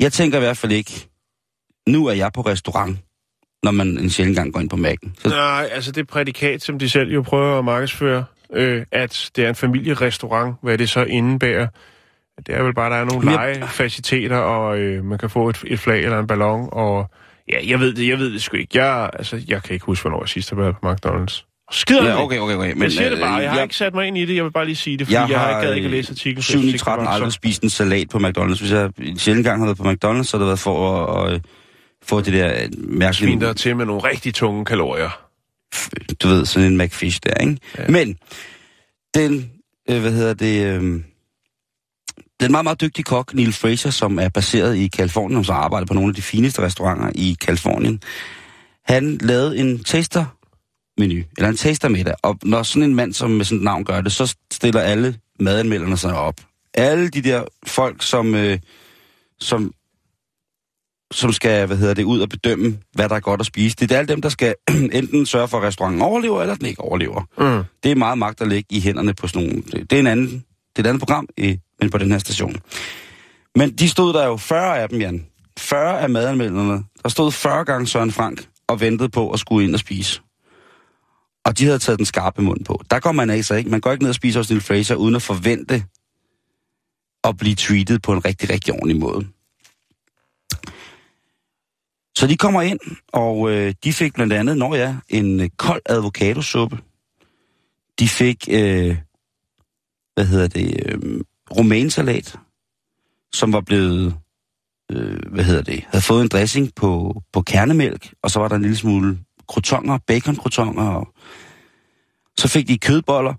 [0.00, 1.08] jeg tænker i hvert fald ikke,
[1.88, 2.98] nu er jeg på restaurant,
[3.62, 5.14] når man en sjældent gang går ind på mærken.
[5.18, 9.44] Så, Nej, altså det prædikat, som de selv jo prøver at markedsføre, øh, at det
[9.44, 11.66] er en familierestaurant, hvad det så indebærer.
[12.46, 15.62] Det er vel bare, at der er nogle legefaciliteter, og øh, man kan få et,
[15.66, 17.10] et flag eller en ballon, og
[17.52, 18.84] ja, jeg ved det, jeg ved det sgu ikke.
[18.84, 21.50] Jeg, altså, jeg kan ikke huske, hvornår jeg sidst har været på McDonald's.
[21.72, 22.72] Skider ja, okay, okay, okay.
[22.72, 24.36] Men, jeg siger det øh, bare, jeg har jeg- ikke sat mig ind i det,
[24.36, 25.96] jeg vil bare lige sige det, fordi Jeg jeg, har ikke gad ikke at øh,
[25.96, 26.42] læse artiklen.
[26.42, 28.18] så 7 jeg i synes ikke, det 13 var aldrig så- spist en salat på
[28.18, 28.58] McDonald's.
[28.60, 31.28] Hvis jeg en sjældent gang har været på McDonald's, så har det været for at,
[31.28, 31.40] at, at
[32.04, 33.12] få det der øh, mærkelige...
[33.30, 35.23] Svin der til med nogle rigtig tunge kalorier.
[36.22, 37.58] Du ved, sådan en McFish der, ikke?
[37.78, 37.88] Ja.
[37.88, 38.16] Men,
[39.14, 39.50] den,
[39.90, 41.02] øh, hvad hedder det, øh,
[42.40, 45.86] den meget, meget dygtige kok, Neil Fraser, som er baseret i Kalifornien, og som arbejder
[45.86, 48.02] på nogle af de fineste restauranter i Kalifornien,
[48.84, 50.24] han lavede en taster
[50.98, 53.84] menu, eller en taster middag, og når sådan en mand som med sådan et navn
[53.84, 56.40] gør det, så stiller alle madanmelderne sig op.
[56.74, 58.58] Alle de der folk, som, øh,
[59.40, 59.72] som
[61.14, 63.76] som skal, hvad hedder det, ud og bedømme, hvad der er godt at spise.
[63.76, 64.54] Det er alle dem, der skal
[64.92, 67.20] enten sørge for, at restauranten overlever, eller den ikke overlever.
[67.38, 67.64] Mm.
[67.82, 69.62] Det er meget magt at lægge i hænderne på sådan nogle...
[69.62, 72.56] Det er, en anden, det er et andet program, i, men på den her station.
[73.54, 75.26] Men de stod der jo 40 af dem, Jan.
[75.58, 76.84] 40 af madanmelderne.
[77.02, 80.20] Der stod 40 gange Søren Frank og ventede på at skulle ind og spise.
[81.44, 82.82] Og de havde taget den skarpe mund på.
[82.90, 83.70] Der går man altså ikke.
[83.70, 85.84] Man går ikke ned og spiser hos Neil Fraser, uden at forvente
[87.24, 89.26] at blive treated på en rigtig, rigtig ordentlig måde.
[92.18, 92.80] Så de kommer ind,
[93.12, 96.78] og øh, de fik blandt andet, når ja, en øh, kold avocadosuppe.
[97.98, 98.96] De fik, øh,
[100.14, 101.20] hvad hedder det, øh,
[101.56, 102.38] romainsalat,
[103.32, 104.14] som var blevet,
[104.92, 108.56] øh, hvad hedder det, havde fået en dressing på, på kernemælk, og så var der
[108.56, 110.38] en lille smule crotonner, bacon
[110.76, 111.14] og
[112.38, 113.34] så fik de kødboller.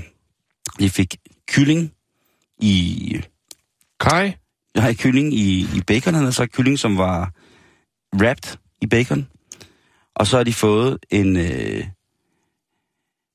[0.80, 1.16] de fik
[1.48, 1.92] kylling
[2.58, 3.22] i,
[4.74, 7.32] jeg har kylling i, i bacon, han havde så kylling, som var
[8.20, 9.28] wrapped i bacon.
[10.14, 11.84] Og så har de fået en, øh,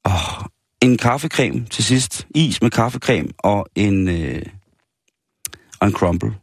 [0.06, 0.46] åh,
[0.82, 2.28] en kaffecreme til sidst.
[2.36, 4.46] Is med kaffecreme og en, øh,
[5.80, 6.36] og en crumble.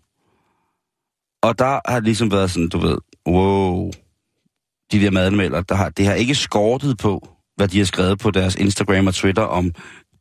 [1.43, 3.91] Og der har det ligesom været sådan, du ved, wow,
[4.93, 8.31] de der madanmelder, der har, det har ikke skortet på, hvad de har skrevet på
[8.31, 9.73] deres Instagram og Twitter om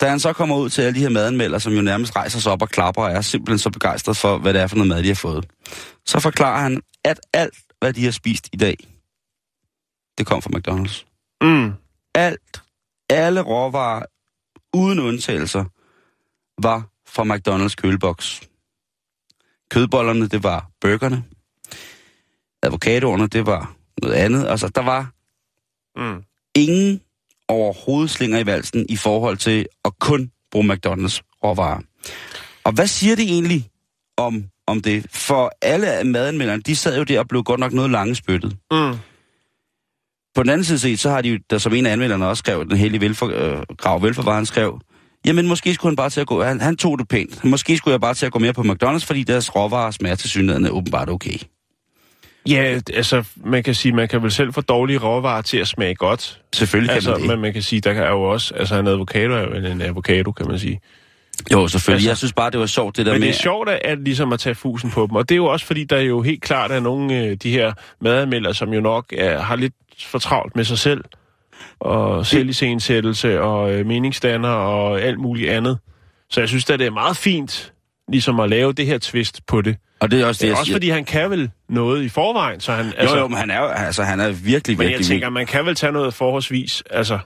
[0.00, 2.52] da han så kommer ud til alle de her madanmeldere, som jo nærmest rejser sig
[2.52, 5.02] op og klapper, og er simpelthen så begejstret for, hvad det er for noget mad,
[5.02, 5.46] de har fået,
[6.06, 8.76] så forklarer han, at alt, hvad de har spist i dag,
[10.18, 11.04] det kom fra McDonald's.
[11.40, 11.72] Mm.
[12.14, 12.62] Alt,
[13.10, 14.02] alle råvarer,
[14.74, 15.64] uden undtagelser,
[16.62, 18.42] var fra McDonald's køleboks.
[19.70, 21.24] Kødbollerne, det var burgerne.
[22.62, 24.46] Avocadoerne, det var noget andet.
[24.46, 25.10] Altså, der var
[25.96, 26.22] Mm.
[26.54, 27.00] ingen
[27.48, 31.80] overhovedet slinger i valsen i forhold til at kun bruge McDonald's råvarer.
[32.64, 33.70] Og hvad siger det egentlig
[34.16, 35.06] om, om det?
[35.10, 38.56] For alle af madanmelderne, de sad jo der og blev godt nok noget lange spyttet.
[38.70, 38.96] Mm.
[40.34, 42.40] På den anden side set, så har de jo, der som en af anmelderne også
[42.40, 44.80] skrev, den hellige velfor, øh, grav velforvarer, han skrev,
[45.26, 47.44] jamen måske skulle han bare til at gå, han, han tog det pænt.
[47.44, 50.30] Måske skulle jeg bare til at gå mere på McDonald's, fordi deres råvarer smager til
[50.30, 51.38] synligheden åbenbart okay.
[52.48, 55.94] Ja, altså, man kan sige, man kan vel selv få dårlige råvarer til at smage
[55.94, 56.40] godt.
[56.54, 57.28] Selvfølgelig kan Altså, man det.
[57.28, 60.32] men man kan sige, der er jo også, altså en avocado er jo en avocado,
[60.32, 60.80] kan man sige.
[61.52, 61.96] Jo, selvfølgelig.
[61.96, 63.28] Altså- jeg synes bare, det var sjovt, det der Men med...
[63.28, 65.46] det er sjovt at, at ligesom at tage fusen på dem, og det er jo
[65.46, 69.04] også fordi, der jo helt klart er nogle af de her madanmeldere, som jo nok
[69.18, 69.74] er, har lidt
[70.06, 71.04] for travlt med sig selv,
[71.80, 75.78] og selvisensættelse og øh, meningsdanner og alt muligt andet.
[76.30, 77.72] Så jeg synes da, det er meget fint,
[78.08, 79.76] ligesom at lave det her twist på det.
[80.00, 80.74] Og det er også det, er også siger.
[80.74, 82.86] fordi, han kan vel noget i forvejen, så han...
[82.86, 84.98] Altså, Altså, jo, jo, men han er, altså, han er virkelig, men virkelig...
[84.98, 87.18] jeg tænker, man kan vel tage noget forholdsvis, altså...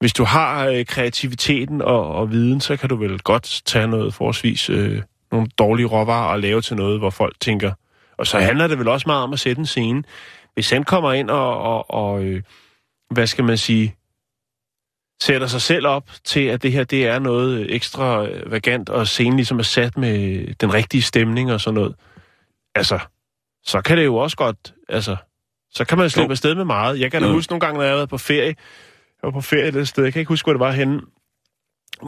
[0.00, 4.14] Hvis du har øh, kreativiteten og, og viden, så kan du vel godt tage noget
[4.14, 4.70] forholdsvis...
[4.70, 5.02] Øh,
[5.32, 7.72] nogle dårlige råvarer og lave til noget, hvor folk tænker...
[8.18, 10.02] Og så handler det vel også meget om at sætte en scene.
[10.54, 12.42] Hvis han kommer ind og, og, og øh,
[13.10, 13.94] hvad skal man sige,
[15.22, 19.06] sætter sig selv op til, at det her det er noget ekstra øh, vagant, og
[19.06, 21.94] scenen ligesom er sat med den rigtige stemning og sådan noget,
[22.74, 22.98] altså,
[23.64, 25.16] så kan det jo også godt, altså,
[25.70, 26.32] så kan man slippe Jo.
[26.32, 27.00] afsted med meget.
[27.00, 27.34] Jeg kan da Jo.
[27.34, 28.54] huske nogle gange, når jeg været på ferie, jeg
[29.22, 31.00] var på ferie et sted, jeg kan ikke huske, hvor det var henne,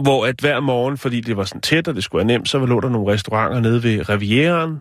[0.03, 2.67] hvor at hver morgen, fordi det var sådan tæt, og det skulle være nemt, så
[2.67, 4.79] lå der nogle restauranter nede ved Rivieraen,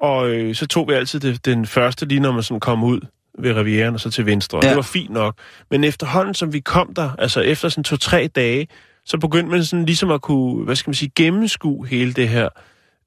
[0.00, 3.00] og øh, så tog vi altid det, den første, lige når man sådan kom ud
[3.38, 4.60] ved Rivieraen, og så til venstre.
[4.62, 4.68] Ja.
[4.68, 5.34] det var fint nok.
[5.70, 8.68] Men efterhånden, som vi kom der, altså efter sådan to-tre dage,
[9.04, 12.48] så begyndte man sådan ligesom at kunne, hvad skal man sige, gennemskue hele det her,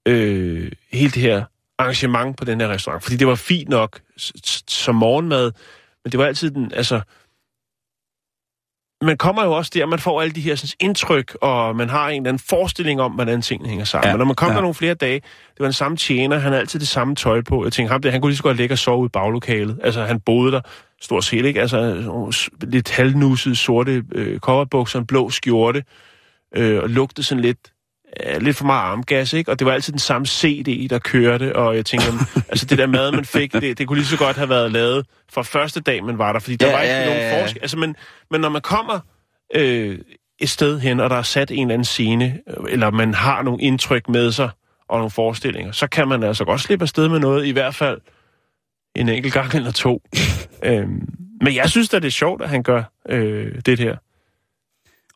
[0.06, 1.44] øh, hele det her
[1.78, 3.04] arrangement på den her restaurant.
[3.04, 4.00] Fordi det var fint nok
[4.68, 5.52] som morgenmad,
[6.04, 7.02] men det var altid den, altså...
[9.02, 12.10] Man kommer jo også der, man får alle de her sådan, indtryk, og man har
[12.10, 14.08] en eller anden forestilling om, hvordan tingene hænger sammen.
[14.08, 14.56] Ja, men når man kom ja.
[14.56, 17.42] der nogle flere dage, det var den samme tjener, han havde altid det samme tøj
[17.42, 17.64] på.
[17.64, 19.80] Jeg tænkte, ham der, han kunne lige så godt ligge og sove i baglokalet.
[19.84, 20.62] Altså, han boede der
[21.02, 21.62] stort set, ikke?
[21.62, 22.04] Altså,
[22.62, 25.84] lidt halvnussede sorte øh, coverbukser, en blå skjorte,
[26.56, 27.71] øh, og lugtede sådan lidt,
[28.40, 29.52] lidt for meget armgas, ikke?
[29.52, 32.06] Og det var altid den samme CD, der kørte, og jeg tænker,
[32.50, 35.06] altså det der mad, man fik, det, det kunne lige så godt have været lavet
[35.34, 37.44] fra første dag, man var der, fordi der Ja, var ikke ja, nogen ja, ja.
[37.44, 37.62] forskel.
[37.62, 37.96] Altså, men,
[38.32, 39.00] men når man kommer
[39.56, 40.00] øh,
[40.40, 43.42] et sted hen, og der er sat en eller anden scene, øh, eller man har
[43.42, 44.50] nogle indtryk med sig,
[44.90, 48.02] og nogle forestillinger, så kan man altså godt slippe afsted med noget, i hvert fald
[48.96, 50.02] en enkelt gang eller to.
[50.64, 51.08] øhm,
[51.42, 53.98] men jeg synes da, det er sjovt, at han gør øh, det her.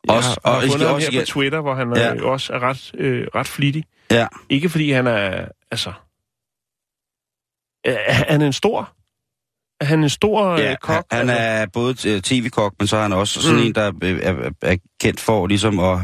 [0.06, 1.92] Jeg Også- har, og har I skal fundet ham også her på Twitter, hvor han
[1.96, 2.12] Ja.
[2.14, 2.24] ja.
[2.24, 3.84] også er ret, øh, ret flittig.
[4.10, 4.26] Ja.
[4.48, 5.92] Ikke fordi han er, altså...
[7.84, 8.92] Er, er han en stor?
[9.80, 11.04] Er han en stor Ja, øh, kok?
[11.10, 11.36] han altså?
[11.38, 13.66] er både øh, tv-kok, men så er han også sådan Mm.
[13.66, 15.98] en, der øh, er, er, er kendt for ligesom at,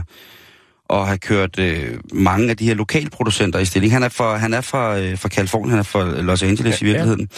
[0.91, 3.93] at have kørt øh, mange af de her lokalproducenter i stilling.
[3.93, 6.87] Han er fra, han er fra, øh, fra Kalifornien, han er fra Los Angeles Ja,
[6.87, 7.29] i virkeligheden.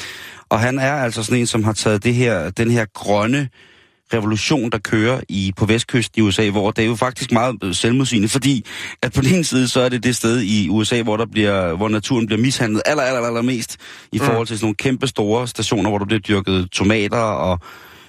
[0.49, 3.49] Og han er altså sådan en, som har taget det her, den her grønne
[4.13, 7.75] revolution, der kører i på vestkysten i USA, hvor det er jo faktisk meget øh,
[7.75, 8.65] selvmodsigende, fordi
[9.03, 11.77] at på den ene side, så er det det sted i USA, hvor, der bliver,
[11.77, 13.77] hvor naturen bliver mishandlet aller, aller, aller mest
[14.13, 14.25] i Mm.
[14.25, 17.59] forhold til sådan nogle kæmpe store stationer, hvor der bliver dyrket tomater og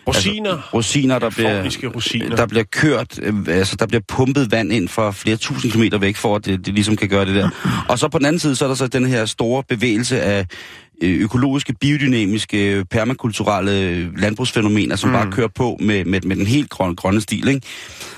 [0.08, 0.52] Rosiner.
[0.52, 1.64] Altså, rosiner, der bliver,
[1.96, 2.36] rosiner.
[2.36, 6.16] der bliver kørt, øh, altså der bliver pumpet vand ind fra flere tusind kilometer væk,
[6.16, 7.50] for at det, det ligesom kan gøre det der.
[7.89, 10.46] Og så på den anden side, så er der så den her store bevægelse af
[11.02, 15.14] økologiske, biodynamiske, permakulturelle landbrugsfænomener, som mm.
[15.14, 17.48] bare kører på med, med, med den helt grønne, grønne stil.
[17.48, 17.62] Ikke?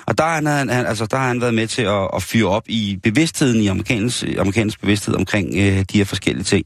[0.06, 2.48] Og der har han, han, altså, der har han været med til at, at fyre
[2.48, 6.66] op i bevidstheden, i amerikansk, amerikansk bevidsthed omkring øh, de her forskellige ting.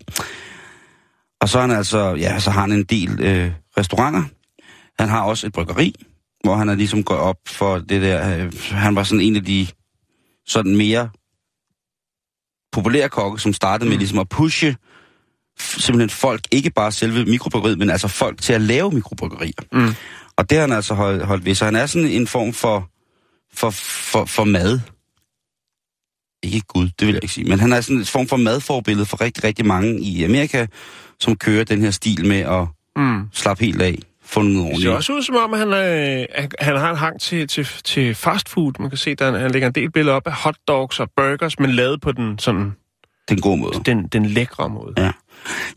[1.42, 4.24] Og så, han altså, ja, så har han en del øh, restauranter.
[5.00, 5.96] Han har også et bryggeri,
[6.44, 8.38] hvor han er ligesom gået op for det der.
[8.38, 9.68] Øh, han var sådan en af de
[10.48, 11.10] sådan mere
[12.72, 14.76] populære kokke, som startede med ligesom at pushe
[15.62, 19.54] simpelthen folk, ikke bare selve mikrobryggeriet, men altså folk til at lave mikrobryggerier.
[19.72, 19.94] Mm.
[20.38, 21.56] Og det har han altså holdt, holdt ved.
[21.56, 22.90] Så han er sådan en form for,
[23.54, 23.70] for,
[24.12, 24.80] for, for mad.
[26.44, 27.50] Ikke Gud, det vil jeg ikke sige.
[27.50, 30.66] Men han er sådan en form for madforbillede for rigtig, rigtig mange i Amerika,
[31.20, 33.22] som kører den her stil med at Mm.
[33.34, 33.98] slappe helt af.
[34.24, 34.84] Få noget Det ordentligt.
[34.84, 36.26] ser også ud som om, han, øh,
[36.60, 38.72] han- har en hang til, til, til fast food.
[38.80, 41.72] Man kan se, at han lægger en del billeder op af hotdogs og burgers, men
[41.72, 42.72] lavet på den, sådan,
[43.28, 43.82] Det er en god måde.
[43.86, 44.94] den, den lækre måde.
[44.98, 45.12] Ja.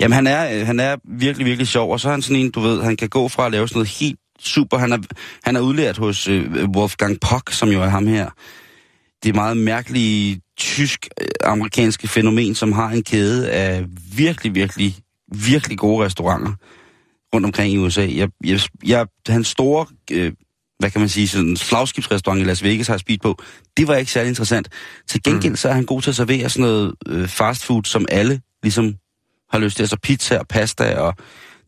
[0.00, 2.50] Jamen, han er, øh, han er virkelig, virkelig sjov, og så er han sådan en,
[2.50, 4.78] du ved, han kan gå fra at lave sådan noget helt super.
[4.78, 4.98] Han er,
[5.44, 8.30] han er udlært hos øh, Wolfgang Puck, som jo er ham her.
[9.22, 13.84] Det er meget mærkelige tysk-amerikanske fænomen, som har en kæde af
[14.16, 14.96] virkelig, virkelig,
[15.32, 16.52] virkelig gode restauranter
[17.34, 18.08] rundt omkring i USA.
[18.14, 20.32] Jeg, jeg, jeg, hans store, øh,
[20.78, 23.42] hvad kan man sige, sådan en flagskibsrestaurant i Las Vegas har spist på.
[23.76, 24.68] Det var ikke særlig interessant.
[25.08, 25.56] Til gengæld mm.
[25.56, 28.94] så er han god til at servere sådan noget øh, fast food, som alle ligesom
[29.50, 29.82] har lyst til.
[29.82, 31.14] Altså pizza og pasta, og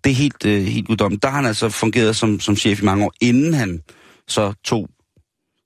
[0.04, 1.22] det er helt, øh, helt guddommeligt.
[1.22, 3.82] Der har han altså fungeret som, som chef i mange år, inden han
[4.28, 4.88] så tog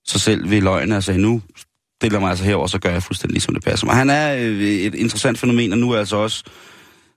[0.06, 1.42] sig selv ved løgene og sagde, nu
[2.00, 3.96] stiller mig altså herover, så gør jeg fuldstændig, som det passer mig.
[3.96, 6.44] Han er øh, et interessant fænomen, og nu er altså også,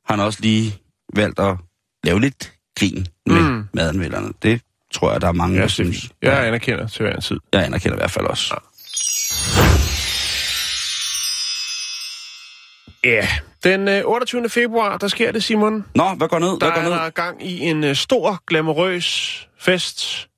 [0.05, 0.75] har han også lige
[1.15, 1.57] valgt at
[2.03, 3.49] lave lidt grin med.
[3.49, 3.63] Mm.
[3.73, 4.33] madanmelderne.
[4.43, 4.61] Det
[4.93, 6.09] tror jeg, der er mange, Ja, der er synes.
[6.21, 7.39] Jeg anerkender til hver en tid.
[7.53, 8.55] Jeg anerkender i hvert fald også.
[13.03, 13.27] Ja,
[13.63, 14.49] den øh, 28.
[14.49, 15.85] februar, der sker det, Simon.
[15.95, 16.47] Nå, hvad går ned?
[16.49, 16.91] Der Hvad går er ned?
[16.91, 20.29] der gang i en øh, stor, glamourøs fest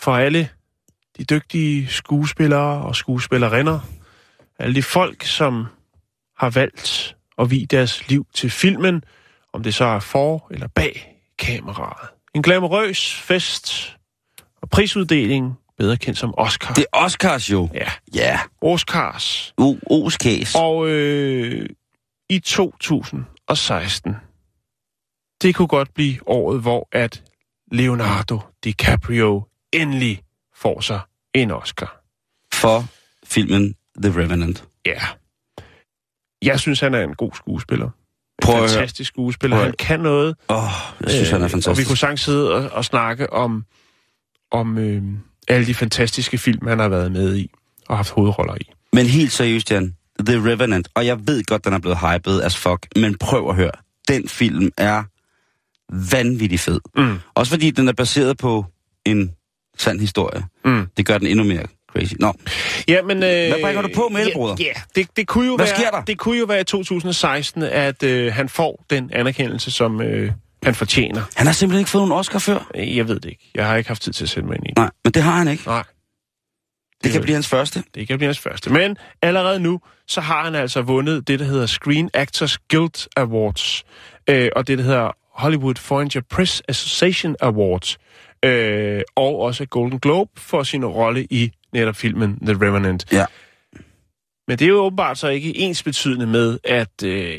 [0.00, 0.48] for alle
[1.18, 3.80] de dygtige skuespillere og skuespillerinder.
[4.58, 5.66] alle de folk, som
[6.38, 9.02] har valgt at vie deres liv til filmen,
[9.52, 12.08] om det så er for eller bag kameraet.
[12.34, 13.96] En glamourøs fest
[14.62, 16.74] og prisuddeling, bedre kendt som Oscar.
[16.74, 17.68] Det er Oscars jo.
[17.74, 18.40] Ja, Ja.
[18.62, 19.54] Oscars.
[19.56, 20.54] O Oskæs.
[20.54, 21.68] Og øh,
[22.30, 24.16] i 2016,
[25.42, 27.22] det kunne godt blive året, hvor at
[27.72, 30.22] Leonardo DiCaprio endelig
[30.54, 31.00] får sig
[31.34, 32.02] en Oscar.
[32.54, 32.84] For
[33.24, 34.64] filmen The Revenant.
[34.86, 35.00] Ja.
[36.42, 37.90] Jeg synes, han er en god skuespiller.
[38.42, 38.68] En Prøv høre.
[38.68, 39.56] fantastisk skuespiller.
[39.56, 40.34] Prøv Han kan noget.
[40.48, 40.70] Åh, oh,
[41.00, 41.88] jeg synes, øh, han er Og vi fantastisk.
[41.88, 43.64] kunne sagtens sidde og, og snakke om,
[44.50, 45.02] om øh,
[45.48, 47.50] alle de fantastiske film, han har været med i
[47.88, 48.70] og haft hovedroller i.
[48.92, 49.94] Men helt seriøst, Jan.
[50.26, 50.88] The Revenant.
[50.94, 52.86] Og jeg ved godt, den er blevet hyped as fuck.
[52.96, 53.70] Men prøv at høre.
[54.08, 55.02] Den film er
[56.12, 56.80] vanvittig fed.
[56.96, 57.18] Mm.
[57.34, 58.64] Også fordi den er baseret på
[59.04, 59.32] en
[59.78, 60.44] sand historie.
[60.64, 60.86] Mm.
[60.96, 61.62] Det gør den endnu mere
[61.92, 62.14] crazy.
[62.20, 62.32] Nå,
[62.88, 65.66] Ja, men, øh, Hvad bringer du på med det, ja, det, det, kunne jo Hvad
[65.92, 70.32] være, det kunne jo være i 2016, at øh, han får den anerkendelse, som øh,
[70.62, 71.22] han fortjener.
[71.36, 72.70] han har simpelthen ikke fået nogen Oscar før.
[72.74, 73.50] Øh, Jeg ved det ikke.
[73.54, 74.76] Jeg har ikke haft tid til at sætte mig ind i det.
[74.76, 75.62] Nej, men det har han ikke.
[75.66, 75.82] Nej,
[77.04, 77.82] Det kan blive hans første.
[77.94, 78.72] det kan blive hans første.
[78.72, 83.84] Men allerede nu, så har han altså vundet det, der hedder Screen Actors Guild Awards,
[84.30, 87.98] øh, og det, der hedder Hollywood Foreign Press Association Awards,
[88.44, 93.12] øh, og også Golden Globe for sin rolle i netop filmen The Revenant.
[93.12, 93.24] Ja.
[94.48, 97.38] Men det er jo åbenbart så ikke ens betydende med, at øh,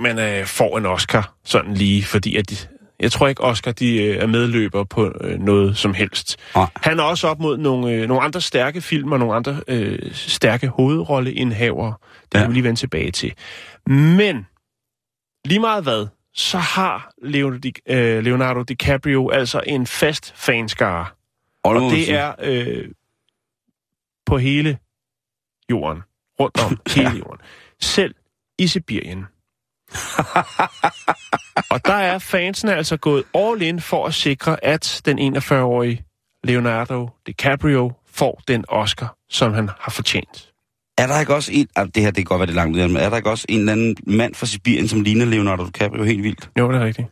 [0.00, 2.56] man øh, får en Oscar sådan lige, fordi at de,
[3.00, 6.36] jeg tror ikke, Oscar de, øh, er medløber på øh, noget som helst.
[6.54, 6.66] Nej.
[6.76, 9.98] Han er også op mod nogle, øh, nogle andre stærke film og nogle andre øh,
[10.12, 11.94] stærke hovedrolleindhavere.
[12.32, 12.46] Det Ja.
[12.46, 13.32] vi lige vende tilbage til.
[13.86, 14.46] Men
[15.44, 21.06] lige meget hvad, så har Leonardo, Di, øh, Leonardo DiCaprio altså en fast fanskare.
[21.64, 22.84] Og det er øh,
[24.28, 24.78] på hele
[25.70, 26.02] jorden.
[26.40, 27.40] Rundt om hele jorden.
[27.80, 28.14] Selv
[28.58, 29.26] i Sibirien.
[31.72, 36.04] og der er fansene altså gået all in for at sikre, at den 41-årige
[36.44, 40.47] Leonardo DiCaprio får den Oscar, som han har fortjent.
[40.98, 41.68] Er der ikke også en...
[41.76, 43.46] Ah, det her, det kan godt være det langt ud, men er der ikke også
[43.48, 46.50] en eller anden mand fra Sibirien, som ligner Leonardo DiCaprio helt vildt?
[46.58, 47.08] Jo, det er rigtigt.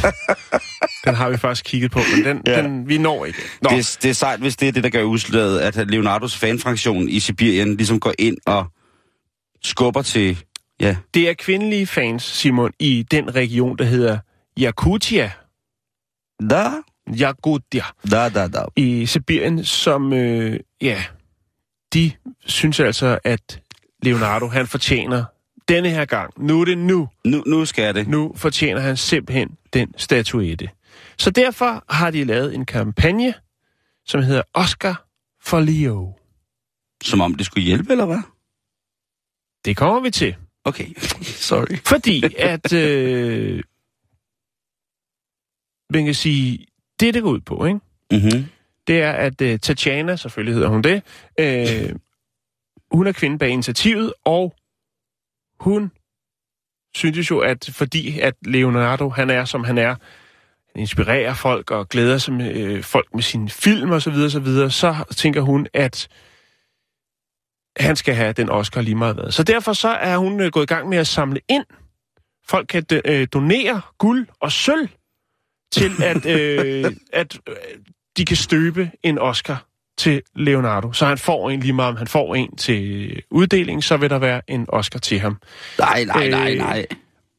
[1.06, 2.62] den har vi faktisk kigget på, men den, Ja.
[2.62, 3.38] den vi når ikke.
[3.62, 6.36] Nå, Det, er- det er sejt, hvis det er det, der gør udslaget, at Leonardos
[6.36, 8.66] fanfraktion i Sibirien ligesom går ind og
[9.64, 10.38] skubber til...
[10.80, 14.18] Ja, det er kvindelige fans, Simon, i den region, der hedder
[14.60, 15.30] Yakutia.
[16.50, 16.64] da,
[17.20, 17.84] Yakutia.
[18.10, 18.62] da, da, da.
[18.76, 21.02] i Sibirien, som, øh, ja,
[21.94, 22.12] de
[22.46, 23.60] synes altså, at
[24.02, 25.24] Leonardo, han fortjener
[25.68, 26.32] denne her gang.
[26.36, 27.08] Nu er det nu.
[27.24, 28.08] Nu, nu skal det.
[28.08, 30.70] Nu fortjener han simpelthen den statuette.
[31.18, 33.34] Så derfor har de lavet en kampagne,
[34.06, 35.06] som hedder Oscar
[35.42, 36.16] for Leo.
[37.04, 38.22] Som om det skulle hjælpe, eller hvad?
[39.64, 40.36] Det kommer vi til.
[40.64, 40.94] Okay,
[41.50, 41.76] sorry.
[41.86, 43.62] Fordi at, øh,
[45.90, 46.66] man kan sige,
[47.00, 47.80] det det går ud på, ikke?
[48.10, 48.46] Mm-hmm.
[48.90, 51.02] Det er, at uh, Tatjana, selvfølgelig hedder hun det,
[51.40, 51.96] uh,
[52.92, 54.54] hun er kvinde bag initiativet, og
[55.60, 55.90] hun
[56.94, 59.94] synes jo, at fordi at Leonardo, han er, som han er,
[60.72, 64.30] han inspirerer folk og glæder sig med øh, folk med sine film og så videre,
[64.30, 66.08] så videre, så tænker hun, at
[67.76, 69.30] han skal have den Oscar lige meget hvad.
[69.30, 71.64] Så derfor så er hun øh, gået i gang med at samle ind.
[72.48, 74.88] Folk kan øh, donere guld og sølv
[75.72, 77.54] til, at, øh, at øh,
[78.16, 79.66] de kan støbe en Oscar
[79.98, 80.92] til Leonardo.
[80.92, 84.18] Så han får en lige meget, om han får en til uddeling, så vil der
[84.18, 85.38] være en Oscar til ham.
[85.78, 86.86] Nej, nej, nej, Øh, nej.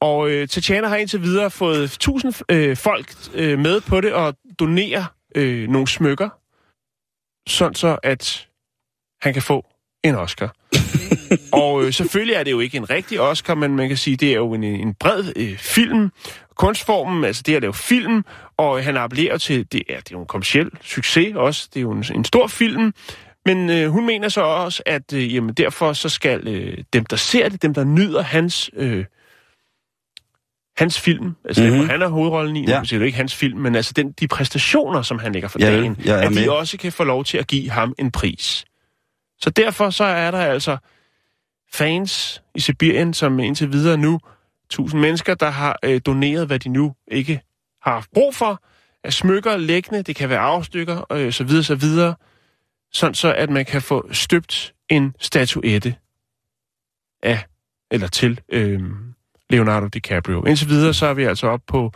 [0.01, 4.36] Og øh, Tatjana har indtil videre fået 1000 øh, folk øh, med på det og
[4.59, 5.05] donere
[5.36, 6.30] øh, nogle smykker,
[7.49, 8.47] sådan så at
[9.22, 9.65] han kan få
[10.03, 10.55] en Oscar.
[11.52, 14.30] og øh, selvfølgelig er det jo ikke en rigtig Oscar, men man kan sige, det
[14.32, 16.12] er jo en, en bred øh, film.
[16.56, 18.26] Kunstformen, altså det at lave film,
[18.58, 21.82] og han appellerer til, det er, det er jo en kommersiel succes også, det er
[21.82, 22.94] jo en, en stor film,
[23.46, 27.16] men øh, hun mener så også, at øh, jamen, derfor så skal øh, dem, der
[27.16, 29.06] ser det, dem, der nyder hans, øh,
[30.78, 31.78] hans film, altså mm-hmm.
[31.80, 31.90] Mhm.
[31.90, 32.76] han er hovedrollen i, Ja.
[32.76, 32.82] ja.
[32.82, 35.60] det er jo ikke hans film, men altså den, de præstationer, som han lægger for
[35.60, 36.44] Ja, dagen, er at med.
[36.44, 38.66] de også kan få lov til at give ham en pris.
[39.40, 40.78] Så derfor så er der altså
[41.74, 44.19] fans i Sibirien, som indtil videre nu,
[44.69, 47.41] tusind mennesker, der har øh, doneret, hvad de nu ikke
[47.82, 48.63] har haft brug for,
[49.03, 52.15] af smykker, læggende, det kan være afstykker, øh, så videre, så videre,
[52.91, 55.95] sådan så at man kan få støbt en statuette
[57.24, 57.45] af,
[57.91, 58.82] eller til øh,
[59.49, 60.43] Leonardo DiCaprio.
[60.43, 61.91] Indtil videre så er vi altså op på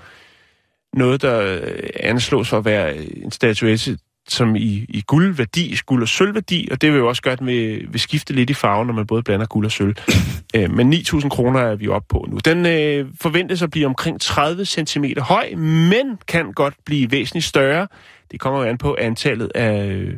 [0.93, 3.97] noget, der øh, anslås for at være en statuette
[4.27, 7.47] som i, i guldværdi, guld og sølvværdi, og det vil jo også gøre, at den
[7.47, 9.95] vil, vil skifte lidt i farven, når man både blander guld og sølv.
[10.55, 12.37] øh, men 9.000 kroner er vi oppe på nu.
[12.45, 17.87] Den øh, forventes at blive omkring 30 cm høj, men kan godt blive væsentligt større.
[18.31, 20.13] Det kommer jo an på antallet af øh,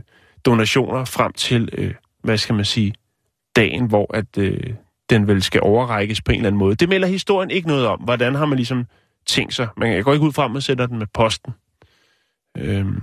[0.45, 1.93] donationer frem til, øh,
[2.23, 2.93] hvad skal man sige,
[3.55, 4.73] dagen, hvor at, øh,
[5.09, 6.75] den vel skal overrækkes på en eller anden måde.
[6.75, 7.99] Det melder historien ikke noget om.
[7.99, 8.85] Hvordan har man ligesom
[9.25, 9.67] tænkt sig?
[9.77, 11.53] Man går ikke ud frem og sætter den med posten.
[12.57, 13.01] Øhm,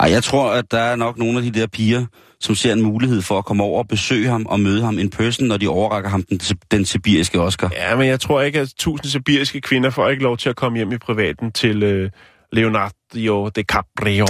[0.00, 2.06] ej, jeg tror, at der er nok nogle af de der piger,
[2.40, 5.10] som ser en mulighed for at komme over og besøge ham og møde ham in
[5.10, 6.38] person, når de overrækker ham den,
[6.70, 7.70] den sibiriske Oscar.
[7.72, 10.78] Ja, men jeg tror ikke, at tusind sibiriske kvinder får ikke lov til at komme
[10.78, 12.10] hjem i privaten til øh,
[12.52, 14.26] Leonardo DiCaprio.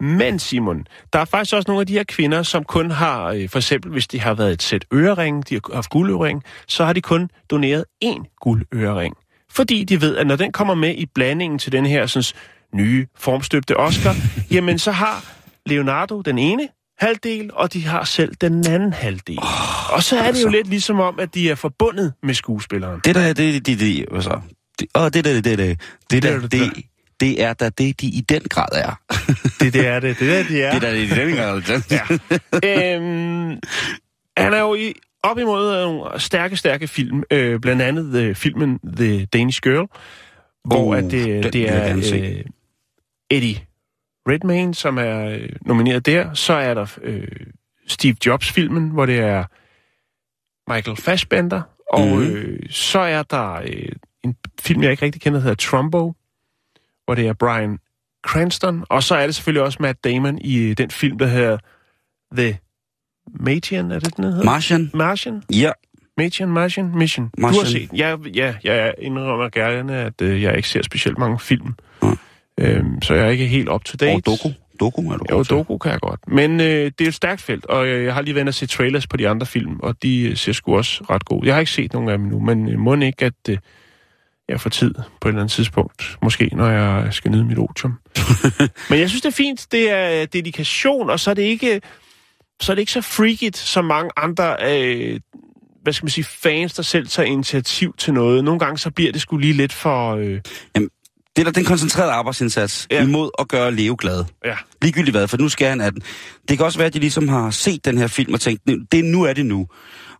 [0.00, 3.48] Men Simon, der er faktisk også nogle af de her kvinder, som kun har, øh,
[3.48, 6.92] for eksempel hvis de har været et sæt ørering, de har haft guldøring, så har
[6.92, 9.14] de kun doneret én guldøring.
[9.50, 12.38] Fordi de ved, at når den kommer med i blandingen til den her sådan,
[12.74, 14.14] nye formstøbte Oscar,
[14.50, 15.24] jamen så har
[15.66, 16.68] Leonardo den ene
[16.98, 19.38] halvdel, og de har selv den anden halvdel.
[19.38, 20.42] Oh, og så er det altså.
[20.42, 23.00] jo lidt ligesom om, at de er forbundet med skuespilleren.
[23.04, 24.40] Det der, det, det, det, altså,
[24.78, 25.78] det, åh, det der, det, det, det,
[26.10, 26.84] det der, det det,
[27.20, 29.00] det er da det, de i den grad er.
[29.60, 30.18] Det, det er det.
[30.18, 30.78] Det er det, de er.
[30.78, 31.62] Det er det, i den grad.
[31.90, 32.96] Ja.
[32.96, 33.58] øhm,
[34.36, 34.92] han er jo i,
[35.22, 37.22] op imod nogle stærke, stærke film.
[37.30, 39.86] Øh, blandt andet øh, filmen The Danish Girl,
[40.64, 42.44] hvor Uh, at det, den vil det er øh,
[43.36, 43.56] Eddie
[44.28, 46.34] Redmayne, som er øh, nomineret der.
[46.34, 47.28] Så er der øh,
[47.86, 49.44] Steve Jobs-filmen, hvor det er
[50.74, 51.62] Michael Fassbender.
[51.92, 52.22] Og Mhm.
[52.22, 53.88] øh, så er der øh,
[54.24, 56.14] en film, jeg ikke rigtig kender, der hedder Trumbo,
[57.04, 57.78] hvor det er Brian
[58.26, 58.84] Cranston.
[58.88, 61.58] Og så er det selvfølgelig også Matt Damon i øh, den film, der hedder
[62.36, 62.58] The
[63.40, 64.44] Martian, er det den hedder?
[64.44, 64.90] Martian?
[64.94, 65.42] Martian?
[65.52, 65.72] Ja.
[66.18, 67.24] Martian, Martian, Mission.
[67.24, 67.66] Du har Martian.
[67.66, 67.98] set den.
[67.98, 71.74] Ja, ja, jeg indrømmer gerne, at øh, jeg ikke ser specielt mange film.
[72.02, 72.18] Mm.
[72.62, 74.14] Øhm, så jeg er ikke helt up to date.
[74.14, 74.48] Og Doku.
[74.80, 75.42] Doku er du Jo.
[75.42, 76.20] Doku kan jeg godt.
[76.28, 78.66] Men øh, det er et stærkt felt, og øh, jeg har lige været og se
[78.66, 81.46] trailers på de andre film, og de øh, ser sgu også ret gode.
[81.46, 83.58] Jeg har ikke set nogen af dem nu, men øh, må ikke, at øh,
[84.48, 86.18] jeg får tid på et eller andet tidspunkt.
[86.22, 87.98] Måske, når jeg skal nyde mit otium.
[88.90, 89.66] men jeg synes, det er fint.
[89.72, 91.80] Det er dedikation, og så er det ikke
[92.60, 95.20] så er det ikke så freakigt som mange andre øh,
[95.82, 98.44] hvad skal man sige, fans, der selv tager initiativ til noget.
[98.44, 100.16] Nogle gange så bliver det sgu lige lidt for...
[100.16, 100.40] Øh,
[101.36, 103.02] Det er den koncentrerede arbejdsindsats Ja.
[103.02, 104.24] imod at gøre Leo glad.
[104.44, 104.54] ja.
[104.82, 106.02] Ligegyldigt hvad, for nu skal han af den.
[106.48, 108.78] Det kan også være, at de ligesom har set den her film og tænkt, "Nu-
[108.92, 109.66] det, nu er det nu.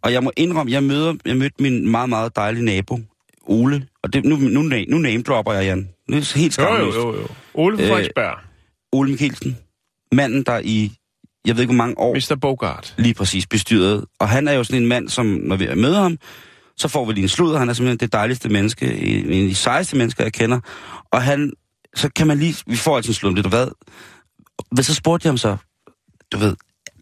[0.03, 3.01] Og jeg må indrømme, jeg, møder, jeg mødte min meget, meget dejlige nabo,
[3.47, 3.87] Ole.
[4.03, 5.89] Og det, nu, nu, nu name-dropper jeg, Jan.
[6.09, 6.97] Nu er det helt Jo, jo, skamløst.
[6.97, 7.27] jo, jo.
[7.55, 8.39] Ole fra Øh, Frederiksberg.
[8.93, 9.57] Ole Mikkelsen.
[10.13, 10.93] Manden, der i,
[11.47, 12.37] jeg ved ikke hvor mange år, Mr.
[12.41, 12.95] Bogart.
[12.99, 14.05] lige præcis bestyret.
[14.21, 16.19] Og han er jo sådan en mand, som når vi møder ham,
[16.77, 17.59] så får vi lige en sludder.
[17.59, 20.61] Han er simpelthen det dejligste menneske, en en af de sejeste mennesker, jeg kender.
[21.13, 21.53] Og han,
[21.95, 23.69] så kan man lige, vi får altid en det du hvad?
[24.71, 25.57] Men så spurgte jeg ham så,
[26.33, 26.57] du ved,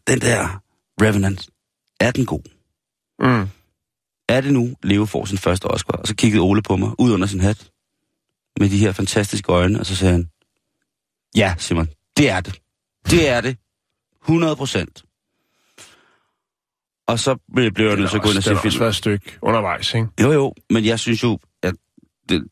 [0.06, 0.62] den der
[1.02, 1.48] Revenant,
[2.00, 2.42] er den god?
[3.18, 3.48] Mm.
[4.28, 5.92] Er det nu, Leo får sin første Oscar?
[5.92, 7.70] Og så kiggede Ole på mig, ud under sin hat,
[8.60, 10.30] med de her fantastiske øjne, og så sagde han,
[11.36, 12.60] ja, Simon, det er det.
[13.10, 13.56] Det er det.
[14.22, 15.04] 100 procent.
[17.06, 18.80] Og så blev jeg nødt til at gå ind og det se filmen.
[18.80, 20.08] været et stykke undervejs, ikke?
[20.20, 21.74] Jo, jo, men jeg synes jo, at...
[22.28, 22.48] Det,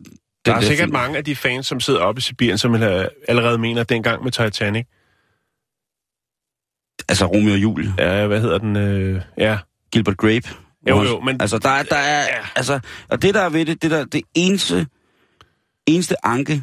[0.46, 2.74] Der er sikkert film- mange af de fans, som sidder oppe i Sibirien, som
[3.28, 4.86] allerede mener, dengang med Titanic,
[7.08, 8.76] Altså Romeo og Julie, ja, hvad hedder den?
[8.76, 9.58] Øh, ja,
[9.92, 10.48] Gilbert Grape.
[10.88, 11.82] Jo, jo, men- Altså, der er...
[11.82, 12.46] Der er Ja.
[12.56, 14.86] altså, og det der er ved det, det der, det eneste,
[15.86, 16.62] eneste anke,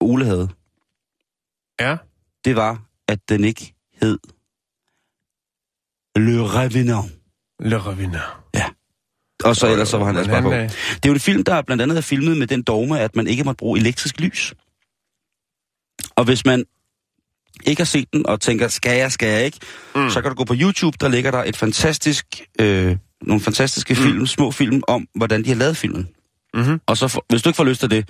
[0.00, 0.48] Ole havde,
[1.80, 1.96] ja.
[2.44, 4.18] det var, at den ikke hed
[6.16, 7.12] Le Revenant.
[7.60, 8.22] Le Revenant.
[9.44, 10.52] Og så ellers så var han altså bare på.
[10.52, 13.16] øh, Det er jo en film, der blandt andet er filmet med den dogme, at
[13.16, 14.54] man ikke må bruge elektrisk lys.
[16.16, 16.64] Og hvis man
[17.66, 19.58] ikke har set den og tænker, skal jeg, skal jeg ikke,
[19.94, 20.10] mm.
[20.10, 22.26] så kan du gå på YouTube, der ligger der et fantastisk,
[22.60, 24.26] øh, nogle fantastiske film, mm.
[24.26, 26.08] små film om, hvordan de har lavet filmen.
[26.54, 26.80] Mhm.
[26.86, 28.08] Og så, hvis du ikke får lyst til det,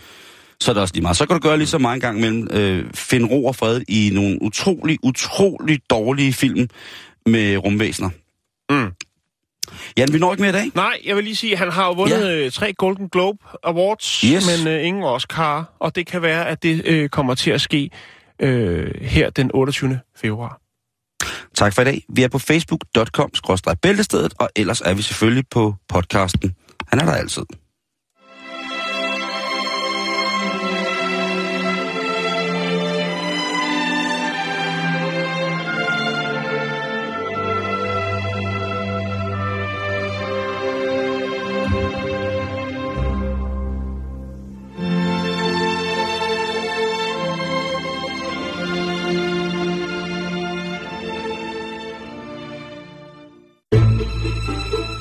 [0.60, 1.16] så er det også lige meget.
[1.16, 4.10] Så kan du gøre ligesom mig en gang mellem, øh, finde ro og fred i
[4.12, 6.68] nogle utrolig, utrolig dårlige film
[7.26, 8.10] med rumvæsener.
[8.70, 8.90] Mm.
[9.96, 10.70] Jan, vi når ikke mere i dag.
[10.74, 12.42] Nej, jeg vil lige sige, at han har jo vundet Ja.
[12.42, 12.50] ja.
[12.50, 14.46] tre Golden Globe Awards, Yes.
[14.58, 17.90] men øh, ingen Oscar, og det kan være, at det øh, kommer til at ske
[18.40, 20.00] øh, her den 28.
[20.16, 20.60] februar.
[21.54, 22.02] Tak for i dag.
[22.08, 26.54] Vi er på facebook.com-bæltestedet, og ellers er vi selvfølgelig på podcasten.
[26.88, 27.42] Han er der altid.